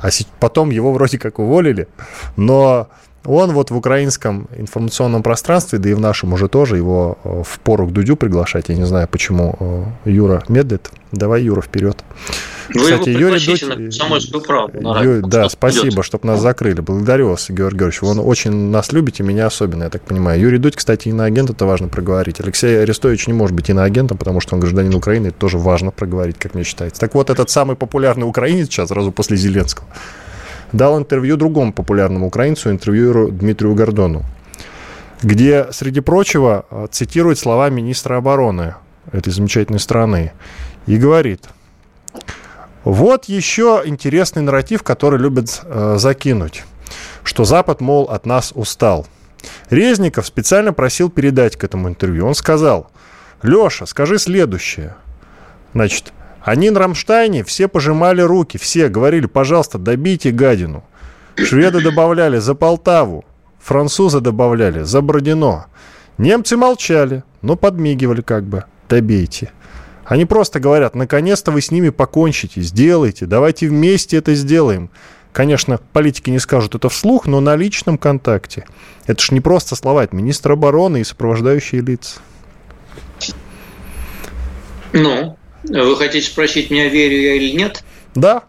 [0.00, 1.88] а потом его вроде как уволили.
[2.36, 2.88] Но
[3.26, 7.58] он вот в украинском информационном пространстве, да и в нашем уже тоже, его э, в
[7.60, 8.68] пору к Дудю приглашать.
[8.68, 9.56] Я не знаю, почему
[10.04, 10.90] э, Юра медлит.
[11.12, 11.96] Давай, Юра, вперед.
[12.74, 13.62] Вы Кстати, Юрий Дудь...
[13.62, 14.80] на комсомольскую правду.
[14.80, 15.22] На Ю...
[15.22, 16.80] Да, спасибо, чтобы нас закрыли.
[16.80, 18.02] Благодарю вас, Георгий Георгиевич.
[18.02, 20.40] Вы очень нас любите, меня особенно, я так понимаю.
[20.40, 22.40] Юрий Дудь, кстати, иноагент, это важно проговорить.
[22.40, 26.38] Алексей Арестович не может быть иноагентом, потому что он гражданин Украины, это тоже важно проговорить,
[26.38, 27.00] как мне считается.
[27.00, 29.86] Так вот, этот самый популярный украинец сейчас, сразу после Зеленского,
[30.72, 34.24] дал интервью другому популярному украинцу, интервьюеру Дмитрию Гордону,
[35.22, 38.74] где, среди прочего, цитирует слова министра обороны
[39.12, 40.32] этой замечательной страны
[40.86, 41.48] и говорит,
[42.84, 46.64] вот еще интересный нарратив, который любят э, закинуть,
[47.24, 49.06] что Запад, мол, от нас устал.
[49.70, 52.26] Резников специально просил передать к этому интервью.
[52.26, 52.90] Он сказал,
[53.42, 54.94] Леша, скажи следующее.
[55.74, 56.12] Значит,
[56.46, 60.84] они на Рамштайне все пожимали руки, все говорили, пожалуйста, добейте гадину.
[61.34, 63.24] Шведы добавляли за Полтаву,
[63.58, 65.66] французы добавляли за Бородино.
[66.18, 69.50] Немцы молчали, но подмигивали как бы, добейте.
[70.04, 74.90] Они просто говорят, наконец-то вы с ними покончите, сделайте, давайте вместе это сделаем.
[75.32, 78.66] Конечно, политики не скажут это вслух, но на личном контакте.
[79.06, 82.20] Это ж не просто слова, это министр обороны и сопровождающие лица.
[84.92, 85.36] Ну,
[85.68, 87.82] вы хотите спросить меня, верю я или нет?
[88.14, 88.44] Да.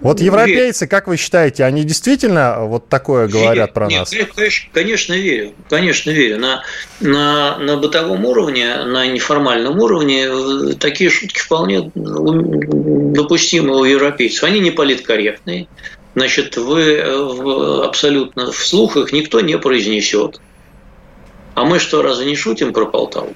[0.00, 3.72] Вот европейцы, как вы считаете, они действительно вот такое говорят Верю.
[3.72, 4.10] про Нет, нас?
[4.10, 5.54] Конечно, конечно, верю.
[5.68, 6.38] Конечно, верю.
[6.38, 6.62] На,
[7.00, 14.44] на, на бытовом уровне, на неформальном уровне э, такие шутки вполне допустимы у европейцев.
[14.44, 15.66] Они не политкорректные.
[16.14, 20.40] Значит, вы э, абсолютно вслух их никто не произнесет.
[21.54, 23.34] А мы что, разве не шутим про Полтаву?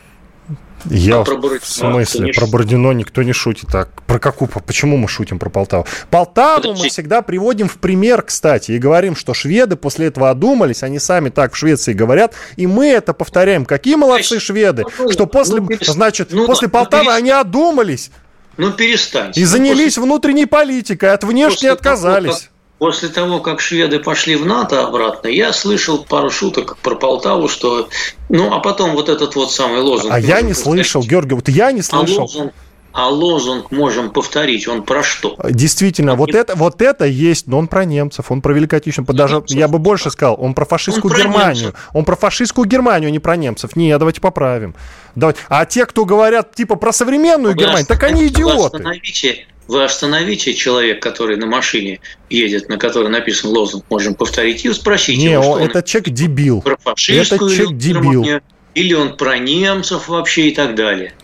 [0.90, 2.33] Я а про в смысле?
[2.33, 3.68] Про Бородино никто не шутит.
[3.71, 4.49] Так, про какую?
[4.49, 5.87] Почему мы шутим про Полтаву?
[6.11, 6.83] Полтаву Подожди.
[6.83, 11.29] мы всегда приводим в пример, кстати, и говорим, что шведы после этого одумались, они сами
[11.29, 13.64] так в Швеции говорят, и мы это повторяем.
[13.64, 18.11] Какие молодцы шведы, ну, что после, ну, значит, ну, после Полтавы ну, они одумались.
[18.57, 19.40] Ну, перестаньте.
[19.40, 20.03] И занялись после...
[20.03, 22.40] внутренней политикой, от внешней отказались.
[22.40, 22.51] Того,
[22.83, 27.88] После того, как шведы пошли в НАТО обратно, я слышал пару шуток про Полтаву, что...
[28.29, 30.12] Ну, а потом вот этот вот самый лозунг.
[30.12, 32.18] А я не слышал, Георгий, вот я не а слышал.
[32.18, 32.53] А лозунг,
[32.90, 35.37] а лозунг можем повторить, он про что?
[35.49, 39.37] Действительно, вот это, вот это есть, но он про немцев, он про Великую Отечественную, даже
[39.37, 41.90] немцев, я бы больше сказал, он про фашистскую он Германию, немцев.
[41.92, 43.77] он про фашистскую Германию, а не про немцев.
[43.77, 44.75] Не, давайте поправим.
[45.14, 45.38] Давайте.
[45.49, 48.79] А те, кто говорят типа про современную вы Германию, так они идиоты.
[48.79, 54.72] Остановите, вы остановите человек, который на машине едет, на которой написан лозунг, можем повторить, и
[54.72, 56.62] спросите Не, его, он, этот человек дебил.
[56.62, 58.27] Про фашистскую этот человек дебил.
[58.75, 61.14] Или он про немцев вообще и так далее.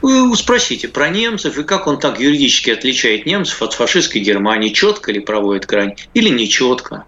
[0.00, 5.12] Вы спросите про немцев и как он так юридически отличает немцев от фашистской Германии, четко
[5.12, 7.04] ли проводит грань или не четко.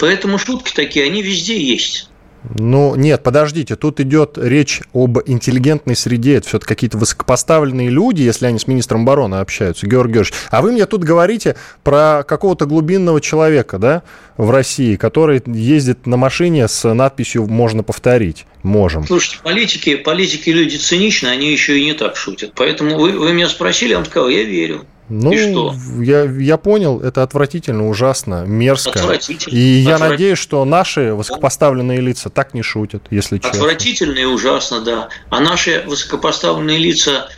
[0.00, 2.08] Поэтому шутки такие, они везде есть.
[2.44, 6.36] Ну, нет, подождите, тут идет речь об интеллигентной среде.
[6.36, 10.32] Это все-таки какие-то высокопоставленные люди, если они с министром обороны общаются, Георгий Георгиевич.
[10.50, 14.02] А вы мне тут говорите про какого-то глубинного человека, да,
[14.36, 18.46] в России, который ездит на машине с надписью «можно повторить».
[18.62, 19.06] Можем.
[19.06, 22.52] Слушайте, политики, политики люди циничны, они еще и не так шутят.
[22.54, 24.86] Поэтому вы, вы меня спросили, я вам сказал, я верю.
[25.08, 25.74] Ну, и что?
[26.00, 28.98] Я, я понял, это отвратительно, ужасно, мерзко.
[28.98, 29.54] Отвратительно.
[29.54, 30.10] И я Отврат...
[30.12, 33.58] надеюсь, что наши высокопоставленные лица так не шутят, если честно.
[33.58, 35.08] Отвратительно и ужасно, да.
[35.28, 37.28] А наши высокопоставленные лица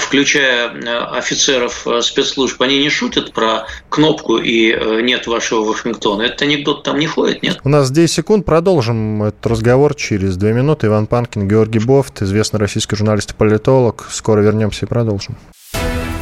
[0.00, 6.22] включая э, офицеров э, спецслужб, они не шутят про кнопку и нет вашего Вашингтона.
[6.22, 7.60] Этот анекдот там не ходит, нет?
[7.62, 8.44] У нас 10 секунд.
[8.44, 10.88] Продолжим этот разговор через 2 минуты.
[10.88, 14.06] Иван Панкин, Георгий Бофт, известный российский журналист и политолог.
[14.10, 15.36] Скоро вернемся и продолжим.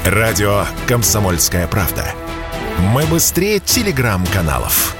[0.04, 2.04] Радио «Комсомольская правда».
[2.78, 4.96] Мы быстрее телеграм-каналов.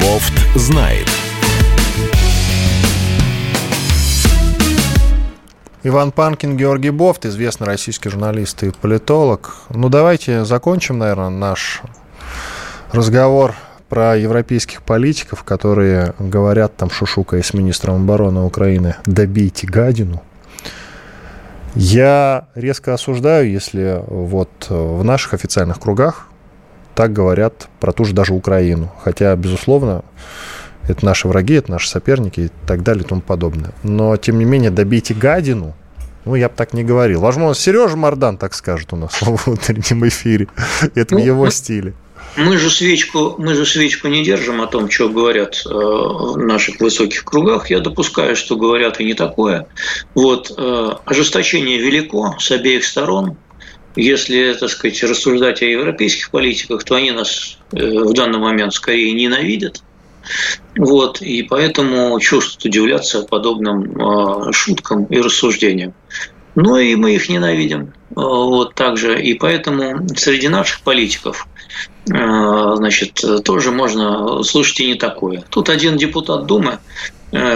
[0.00, 1.13] Бофт знает.
[5.86, 9.54] Иван Панкин, Георгий Бофт, известный российский журналист и политолог.
[9.68, 11.82] Ну, давайте закончим, наверное, наш
[12.90, 13.54] разговор
[13.90, 20.22] про европейских политиков, которые говорят, там, шушукая с министром обороны Украины, добейте гадину.
[21.74, 26.28] Я резко осуждаю, если вот в наших официальных кругах
[26.94, 28.90] так говорят про ту же даже Украину.
[29.04, 30.02] Хотя, безусловно,
[30.88, 33.72] это наши враги, это наши соперники и так далее и тому подобное.
[33.82, 35.74] Но, тем не менее, добейте гадину,
[36.24, 37.20] ну, я бы так не говорил.
[37.20, 40.48] Возможно, Сережа Мардан так скажет у нас в утреннем эфире.
[40.94, 41.94] Это ну, в его стиле.
[42.36, 46.80] Мы же свечку, мы же свечку не держим о том, что говорят э, в наших
[46.80, 47.70] высоких кругах.
[47.70, 49.68] Я допускаю, что говорят и не такое.
[50.14, 53.36] Вот э, ожесточение велико с обеих сторон.
[53.94, 59.12] Если, так сказать, рассуждать о европейских политиках, то они нас э, в данный момент скорее
[59.12, 59.82] ненавидят.
[60.76, 65.94] Вот, и поэтому чувствуют удивляться подобным шуткам и рассуждениям.
[66.54, 67.92] Ну и мы их ненавидим.
[68.10, 69.20] Вот также.
[69.20, 71.48] И поэтому среди наших политиков
[72.12, 75.42] Э, значит, тоже можно слышать и не такое.
[75.48, 76.78] Тут один депутат Думы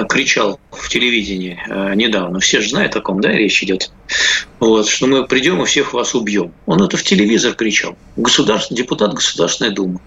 [0.09, 1.63] кричал в телевидении
[1.95, 3.93] недавно, все же знают о ком, да, речь идет,
[4.59, 6.53] вот, что мы придем и всех вас убьем.
[6.67, 10.01] Он это в телевизор кричал, государств, депутат Государственной Думы.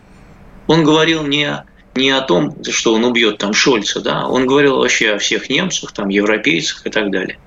[0.67, 1.63] Он говорил не,
[1.95, 5.91] не о том, что он убьет там Шольца, да, он говорил вообще о всех немцах,
[5.91, 7.37] там, европейцах и так далее.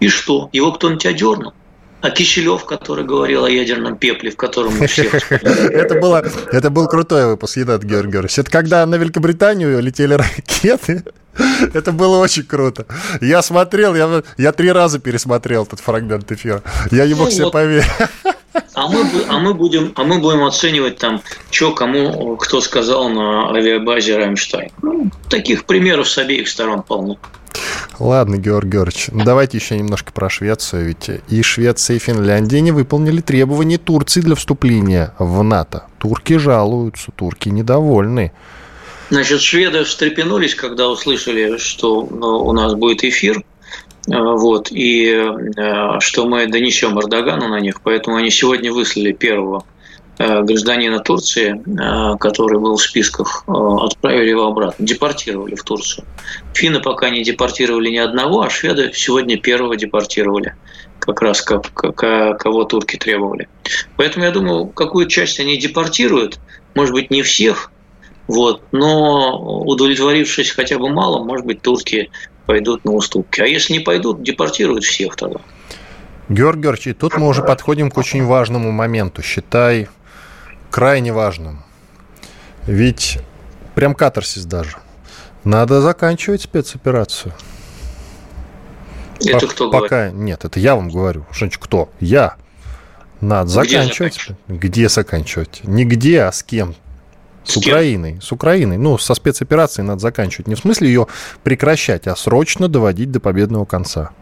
[0.00, 0.48] И что?
[0.52, 1.54] Его кто-нибудь одернул?
[2.00, 5.04] А Киселев, который говорил о ядерном пепле, в котором мы все...
[5.30, 8.40] Это, было, это был крутой выпуск, Георгий Георгиевич.
[8.40, 11.04] Это когда на Великобританию летели ракеты.
[11.72, 12.86] Это было очень круто.
[13.20, 16.62] Я смотрел, я, я три раза пересмотрел этот фрагмент эфира.
[16.90, 17.52] Я не мог ну, себе вот.
[17.52, 17.86] поверить.
[18.74, 23.50] А мы, а, мы будем, а мы будем оценивать там, что кому кто сказал на
[23.50, 24.70] авиабазе Раймштайн.
[24.82, 27.18] Ну, таких примеров с обеих сторон полно.
[27.98, 30.86] Ладно, Георгий Георгиевич, ну давайте еще немножко про Швецию.
[30.86, 35.86] Ведь и Швеция, и Финляндия не выполнили требования Турции для вступления в НАТО.
[35.98, 38.32] Турки жалуются, турки недовольны.
[39.10, 43.42] Значит, шведы встрепенулись, когда услышали, что ну, у нас будет эфир,
[44.06, 45.06] вот, и
[45.56, 49.64] э, что мы донесем Эрдогану на них, поэтому они сегодня выслали первого
[50.22, 56.04] Э, гражданина Турции, э, который был в списках, отправили его обратно, депортировали в Турцию.
[56.54, 60.54] Финны пока не депортировали ни одного, а шведы сегодня первого депортировали,
[61.00, 63.48] как раз как, как, кого турки требовали.
[63.96, 66.38] Поэтому я думаю, какую часть они депортируют,
[66.74, 67.71] может быть, не всех,
[68.28, 72.10] вот, но удовлетворившись хотя бы мало, может быть, турки
[72.46, 73.40] пойдут на уступки.
[73.40, 75.40] А если не пойдут, депортируют всех тогда.
[76.28, 79.22] Георгий Георгиевич, и тут мы уже подходим к очень важному моменту.
[79.22, 79.88] Считай,
[80.70, 81.62] крайне важным.
[82.66, 83.18] Ведь
[83.74, 84.76] прям катарсис даже.
[85.44, 87.34] Надо заканчивать спецоперацию.
[89.24, 90.14] Это кто Пока говорит?
[90.14, 91.26] нет, это я вам говорю.
[91.32, 91.90] Женщина, кто?
[92.00, 92.36] Я.
[93.20, 94.14] Надо Где заканчивать.
[94.14, 94.38] заканчивать.
[94.48, 95.60] Где заканчивать?
[95.64, 96.74] Не где, а с кем?
[97.44, 98.18] С, с Украиной.
[98.20, 98.78] С Украиной.
[98.78, 100.46] Ну, со спецоперацией надо заканчивать.
[100.46, 101.06] Не в смысле ее
[101.42, 104.12] прекращать, а срочно доводить до победного конца.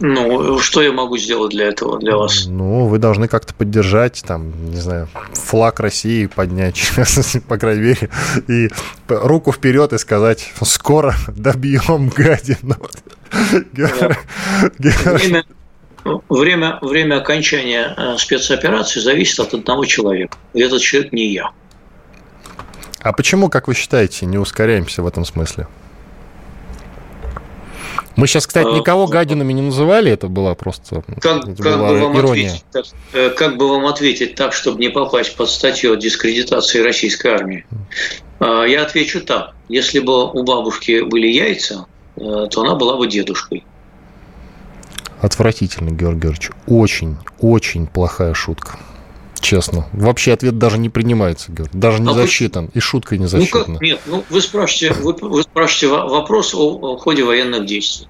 [0.00, 2.46] Ну, что я могу сделать для этого, для вас?
[2.46, 6.90] Ну, вы должны как-то поддержать, там, не знаю, флаг России поднять,
[7.48, 8.10] по крайней мере,
[8.48, 8.70] и
[9.08, 12.76] руку вперед и сказать, скоро добьем гадину.
[14.84, 15.44] Время,
[16.28, 20.36] время, время окончания э, спецоперации зависит от одного человека.
[20.52, 21.50] И этот человек не я.
[23.04, 25.68] А почему, как вы считаете, не ускоряемся в этом смысле?
[28.16, 31.88] Мы сейчас, кстати, а, никого гадинами не называли, это была просто как, это как, была
[31.90, 32.54] бы вам ирония.
[32.70, 37.26] Ответить, э, как бы вам ответить так, чтобы не попасть под статью о дискредитации российской
[37.26, 37.66] армии?
[38.38, 39.52] А, я отвечу так.
[39.68, 41.84] Если бы у бабушки были яйца,
[42.16, 43.64] э, то она была бы дедушкой.
[45.20, 46.50] Отвратительно, Георгий Георгиевич.
[46.66, 48.78] Очень, очень плохая шутка
[49.44, 49.86] честно.
[49.92, 51.78] Вообще ответ даже не принимается, Георгий.
[51.78, 52.66] Даже не а засчитан.
[52.66, 52.70] Вы...
[52.74, 53.64] И шутка не засчитана.
[53.68, 53.82] Ну как?
[53.82, 58.08] Нет, ну вы спрашиваете, вы, вы спрашиваете вопрос о, о ходе военных действий.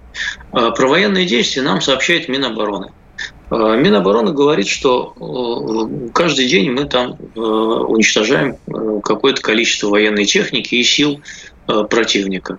[0.53, 2.93] А, про военные действия нам сообщает Минобороны.
[3.51, 10.24] А, Минобороны говорит, что э, каждый день мы там э, уничтожаем э, какое-то количество военной
[10.24, 11.20] техники и сил
[11.66, 12.59] противника.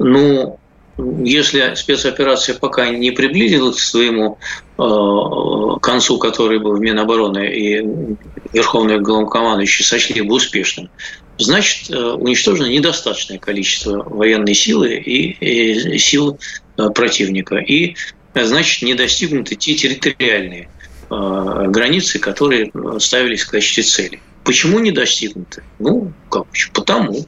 [0.00, 0.58] Ну,
[1.24, 4.38] если спецоперация пока не приблизилась к своему
[4.78, 8.16] э, концу, который был в Минобороны и
[8.52, 10.90] Верховный Главнокомандующий сочли бы успешным,
[11.38, 16.38] значит, э, уничтожено недостаточное количество военной силы и, и сил
[16.76, 17.56] э, противника.
[17.56, 17.96] И,
[18.34, 20.68] значит, не достигнуты те территориальные
[21.10, 24.20] границы, которые ставились в качестве цели.
[24.44, 25.62] Почему не достигнуты?
[25.78, 27.26] Ну, как потому.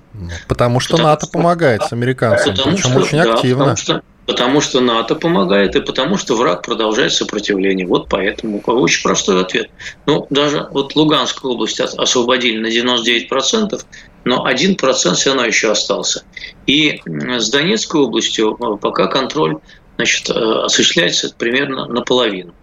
[0.48, 3.64] Потому что потому НАТО что, помогает с американцами, потому причем что, очень да, активно.
[3.64, 7.86] Потому что, Потому что НАТО помогает и потому что враг продолжает сопротивление.
[7.86, 8.60] Вот поэтому.
[8.64, 9.70] Очень простой ответ.
[10.06, 13.80] Ну, даже вот Луганскую область освободили на 99%,
[14.24, 16.24] но 1% все равно еще остался.
[16.66, 19.58] И с Донецкой областью э, пока контроль
[19.96, 22.54] значит, э, осуществляется примерно наполовину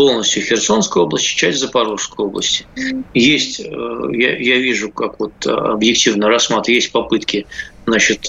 [0.00, 2.64] полностью Херсонской области, часть Запорожской области.
[3.12, 3.64] Есть, э,
[4.12, 7.46] я, я вижу, как вот объективно рассматривать, есть попытки
[7.84, 8.26] значит,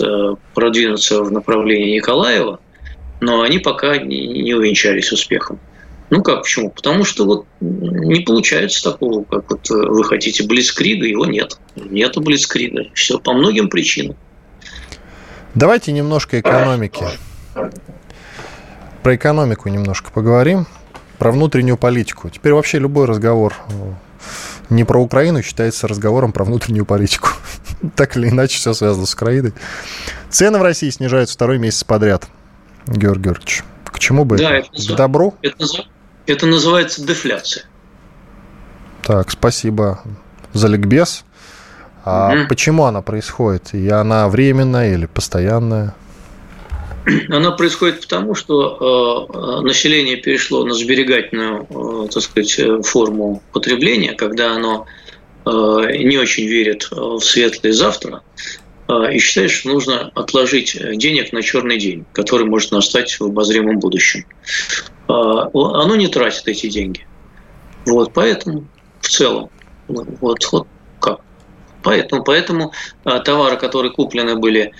[0.53, 2.59] продвинуться в направлении Николаева,
[3.21, 5.61] но они пока не, не увенчались успехом.
[6.09, 6.71] Ну как, почему?
[6.71, 11.57] Потому что вот не получается такого, как вот вы хотите, блицкрига, его нет.
[11.77, 12.87] Нету блицкрига.
[12.95, 14.17] Все по многим причинам.
[15.55, 17.05] Давайте немножко экономики.
[19.03, 20.65] Про экономику немножко поговорим.
[21.21, 22.31] Про внутреннюю политику.
[22.31, 23.53] Теперь вообще любой разговор
[24.71, 27.29] не про Украину считается разговором про внутреннюю политику.
[27.95, 29.53] так или иначе все связано с Украиной.
[30.31, 32.27] Цены в России снижаются второй месяц подряд.
[32.87, 34.69] Георгий Георгиевич, к чему бы да, это?
[34.73, 34.93] это?
[34.93, 35.35] К добру?
[35.43, 35.63] Это,
[36.25, 37.65] это называется дефляция.
[39.03, 40.01] Так, спасибо
[40.53, 41.23] за ликбез.
[42.03, 42.47] А угу.
[42.49, 43.75] почему она происходит?
[43.75, 45.93] И она временная или постоянная?
[47.29, 54.53] Она происходит потому, что э, население перешло на сберегательную, э, так сказать, форму потребления, когда
[54.53, 54.85] оно
[55.45, 58.21] э, не очень верит в светлое завтра
[58.87, 63.79] э, и считает, что нужно отложить денег на черный день, который может настать в обозримом
[63.79, 64.25] будущем.
[65.07, 67.05] Э, оно не тратит эти деньги.
[67.85, 68.67] Вот, поэтому
[68.99, 69.49] в целом,
[69.87, 70.67] вот, вот
[70.99, 71.21] как.
[71.83, 72.73] Поэтому, поэтому
[73.05, 74.71] э, товары, которые куплены были э,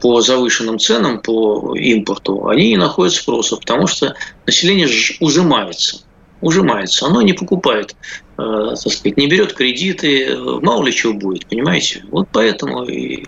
[0.00, 4.14] по завышенным ценам, по импорту, они не находят спроса, потому что
[4.46, 4.88] население
[5.20, 6.02] ужимается.
[6.40, 7.06] Ужимается.
[7.06, 7.94] Оно не покупает,
[8.36, 12.04] так сказать, не берет кредиты, мало ли чего будет, понимаете?
[12.10, 13.26] Вот поэтому и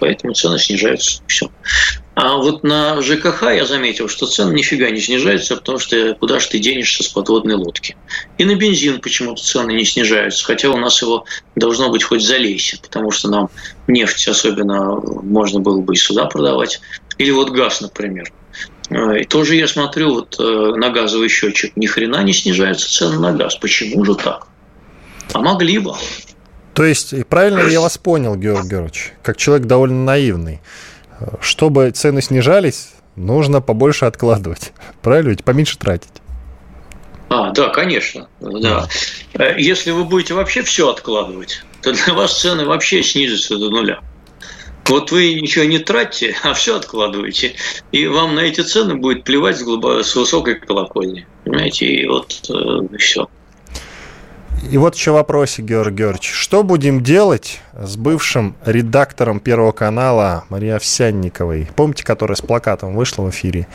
[0.00, 1.22] поэтому цены снижаются.
[1.26, 1.50] Все.
[2.14, 6.48] А вот на ЖКХ я заметил, что цены нифига не снижаются, потому что куда же
[6.48, 7.96] ты денешься с подводной лодки.
[8.36, 11.24] И на бензин почему-то цены не снижаются, хотя у нас его
[11.56, 13.48] должно быть хоть залейся, потому что нам
[13.86, 16.80] нефть особенно можно было бы и сюда продавать.
[17.18, 18.32] Или вот газ, например.
[18.90, 23.32] И тоже я смотрю вот э, на газовый счетчик, ни хрена не снижаются цены на
[23.32, 23.54] газ.
[23.54, 24.48] Почему же так?
[25.32, 25.94] А могли бы.
[26.74, 30.60] То есть, правильно ли я вас понял, Георгий Георгиевич, как человек довольно наивный,
[31.40, 34.72] чтобы цены снижались, нужно побольше откладывать.
[35.02, 35.44] Правильно ведь?
[35.44, 36.10] Поменьше тратить.
[37.28, 38.28] А, да, конечно.
[38.40, 38.88] Да.
[39.34, 44.00] Э, если вы будете вообще все откладывать, то для вас цены вообще снизятся до нуля.
[44.86, 47.54] Вот вы ничего не тратите, а все откладываете,
[47.92, 51.26] и вам на эти цены будет плевать с, глубоко, с высокой колокольни.
[51.44, 53.28] Понимаете, и вот э, все.
[54.68, 56.30] И вот еще вопросик, Георгий Георгиевич.
[56.32, 61.68] Что будем делать с бывшим редактором Первого канала Марией Овсянниковой?
[61.76, 63.66] Помните, которая с плакатом вышла в эфире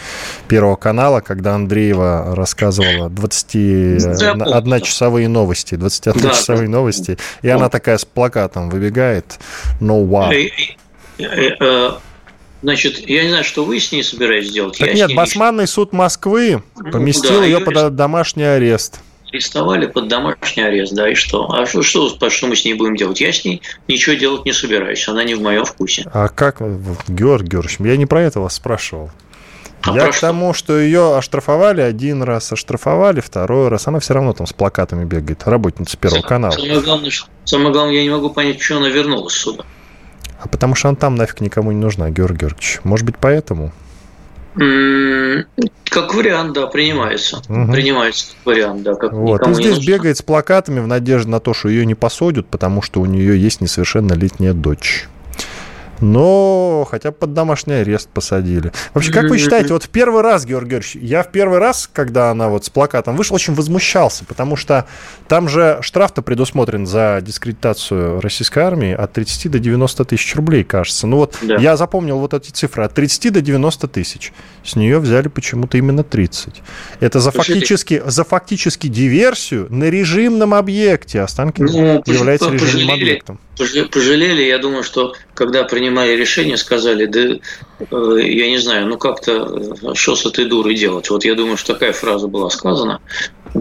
[0.47, 8.69] Первого канала, когда Андреева рассказывала 21-часовые новости, 21-часовые да, новости, и она такая с плакатом
[8.69, 9.39] выбегает
[9.81, 10.31] «No wow».
[10.31, 10.51] Э,
[11.23, 11.91] э, э,
[12.61, 14.77] значит, я не знаю, что вы с ней собираетесь делать.
[14.77, 18.99] Так нет, Басманный суд Москвы ну поместил да, ее под домашний арест
[19.35, 21.51] арестовали под домашний арест, да, и что?
[21.51, 23.21] А что, что, что мы с ней будем делать?
[23.21, 26.05] Я с ней ничего делать не собираюсь, она не в моем вкусе.
[26.13, 26.59] А как,
[27.07, 29.11] Георгий Георгиевич, я не про это вас спрашивал.
[29.83, 33.87] А я к тому, что ее оштрафовали один раз, оштрафовали второй раз.
[33.87, 36.51] Она все равно там с плакатами бегает, работница Первого самое, канала.
[36.53, 37.11] Самое главное,
[37.43, 39.63] самое главное, я не могу понять, почему она вернулась сюда.
[40.39, 42.79] А потому что она там нафиг никому не нужна, Георгий Георгиевич.
[42.83, 43.73] Может быть, поэтому?
[44.55, 47.37] Как вариант, да, принимается.
[47.49, 47.71] Угу.
[47.71, 48.95] Принимается как вариант, да.
[48.95, 49.47] Как вот.
[49.47, 53.01] И здесь бегает с плакатами в надежде на то, что ее не посадят, потому что
[53.01, 55.07] у нее есть несовершеннолетняя дочь
[56.01, 58.71] но хотя бы под домашний арест посадили.
[58.93, 62.31] Вообще, как вы считаете, вот в первый раз, Георгий Георгиевич, я в первый раз, когда
[62.31, 64.87] она вот с плакатом вышла, очень возмущался, потому что
[65.27, 71.07] там же штраф-то предусмотрен за дискредитацию российской армии от 30 до 90 тысяч рублей, кажется.
[71.07, 71.55] Ну вот да.
[71.57, 74.33] я запомнил вот эти цифры, от 30 до 90 тысяч.
[74.63, 76.61] С нее взяли почему-то именно 30.
[76.99, 81.21] Это за, фактически, за фактически диверсию на режимном объекте.
[81.21, 83.39] Останкин ну, является режимным объектом.
[83.57, 89.59] Пожалели, я думаю, что когда принимали решение, сказали, да, э, я не знаю, ну как-то,
[89.81, 91.09] э, что с этой дурой делать?
[91.09, 93.01] Вот я думаю, что такая фраза была сказана,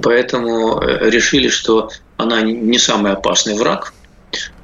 [0.02, 3.92] поэтому э, решили, что она не самый опасный враг,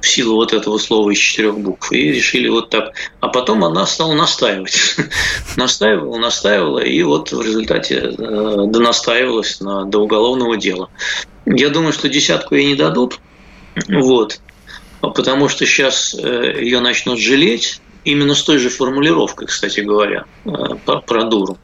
[0.01, 1.93] в силу вот этого слова из четырех букв.
[1.93, 2.91] И решили вот так.
[3.21, 4.97] А потом она стала настаивать.
[5.55, 10.89] настаивала, настаивала, и вот в результате донастаивалась на, до уголовного дела.
[11.45, 13.19] Я думаю, что десятку ей не дадут.
[13.87, 14.41] Вот.
[15.01, 20.25] А потому что сейчас э, ее начнут жалеть, именно с той же формулировкой, кстати говоря,
[20.45, 20.49] э,
[21.05, 21.57] про дуру.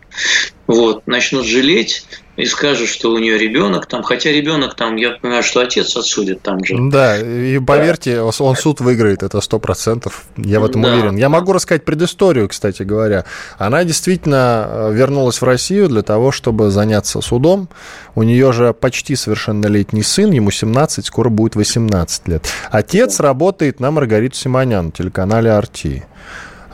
[0.67, 2.05] Вот, начнут жалеть,
[2.37, 6.43] и скажут, что у нее ребенок там, хотя ребенок там, я понимаю, что отец отсудит
[6.43, 6.75] там же.
[6.77, 8.25] Да, и поверьте, да.
[8.25, 10.93] он суд выиграет, это сто процентов, я в этом да.
[10.93, 11.17] уверен.
[11.17, 13.25] Я могу рассказать предысторию, кстати говоря.
[13.57, 17.69] Она действительно э, вернулась в Россию для того, чтобы заняться судом.
[18.13, 22.47] У нее же почти совершеннолетний сын, ему 17, скоро будет 18 лет.
[22.69, 26.05] Отец работает на Маргариту Симонян, телеканале «Арти».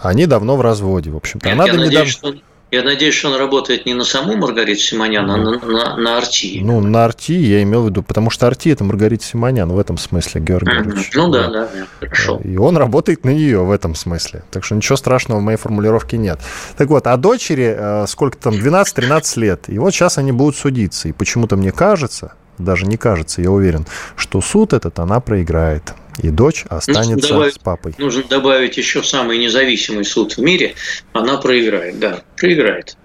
[0.01, 1.47] Они давно в разводе, в общем-то.
[1.47, 2.33] Нет, Она я надеюсь, что
[2.73, 6.59] я надеюсь, что он работает не на саму Маргариту Симонян, а на, на, на Арти.
[6.61, 9.97] Ну, на Арти я имел в виду, потому что Арти– это Маргарита Симонян в этом
[9.97, 11.09] смысле, Георгий mm-hmm.
[11.13, 12.41] Ну да, да, да, хорошо.
[12.43, 14.43] И он работает на нее в этом смысле.
[14.49, 16.39] Так что ничего страшного в моей формулировке нет.
[16.75, 19.63] Так вот, а дочери э, сколько там, 12-13 лет.
[19.67, 21.07] И вот сейчас они будут судиться.
[21.07, 25.93] И почему-то мне кажется, даже не кажется, я уверен, что суд этот она проиграет.
[26.19, 27.95] И дочь останется добавить, с папой.
[27.97, 30.75] Нужно добавить еще самый независимый суд в мире.
[31.13, 32.95] Она проиграет, да, проиграет.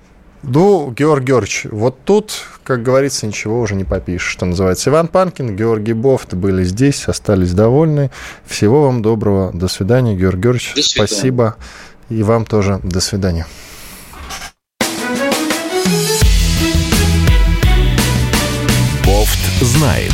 [0.43, 2.33] Ну, Георг Георгиевич, вот тут,
[2.63, 4.91] как говорится, ничего уже не попишешь, что называется.
[4.91, 8.11] Иван Панкин, Георгий Бофт были здесь, остались довольны.
[8.47, 9.51] Всего вам доброго.
[9.53, 10.75] До свидания, Георг Георгиевич.
[10.75, 11.07] До свидания.
[11.09, 11.57] Спасибо.
[12.09, 12.79] И вам тоже.
[12.83, 13.47] До свидания.
[19.05, 20.13] Бофт знает.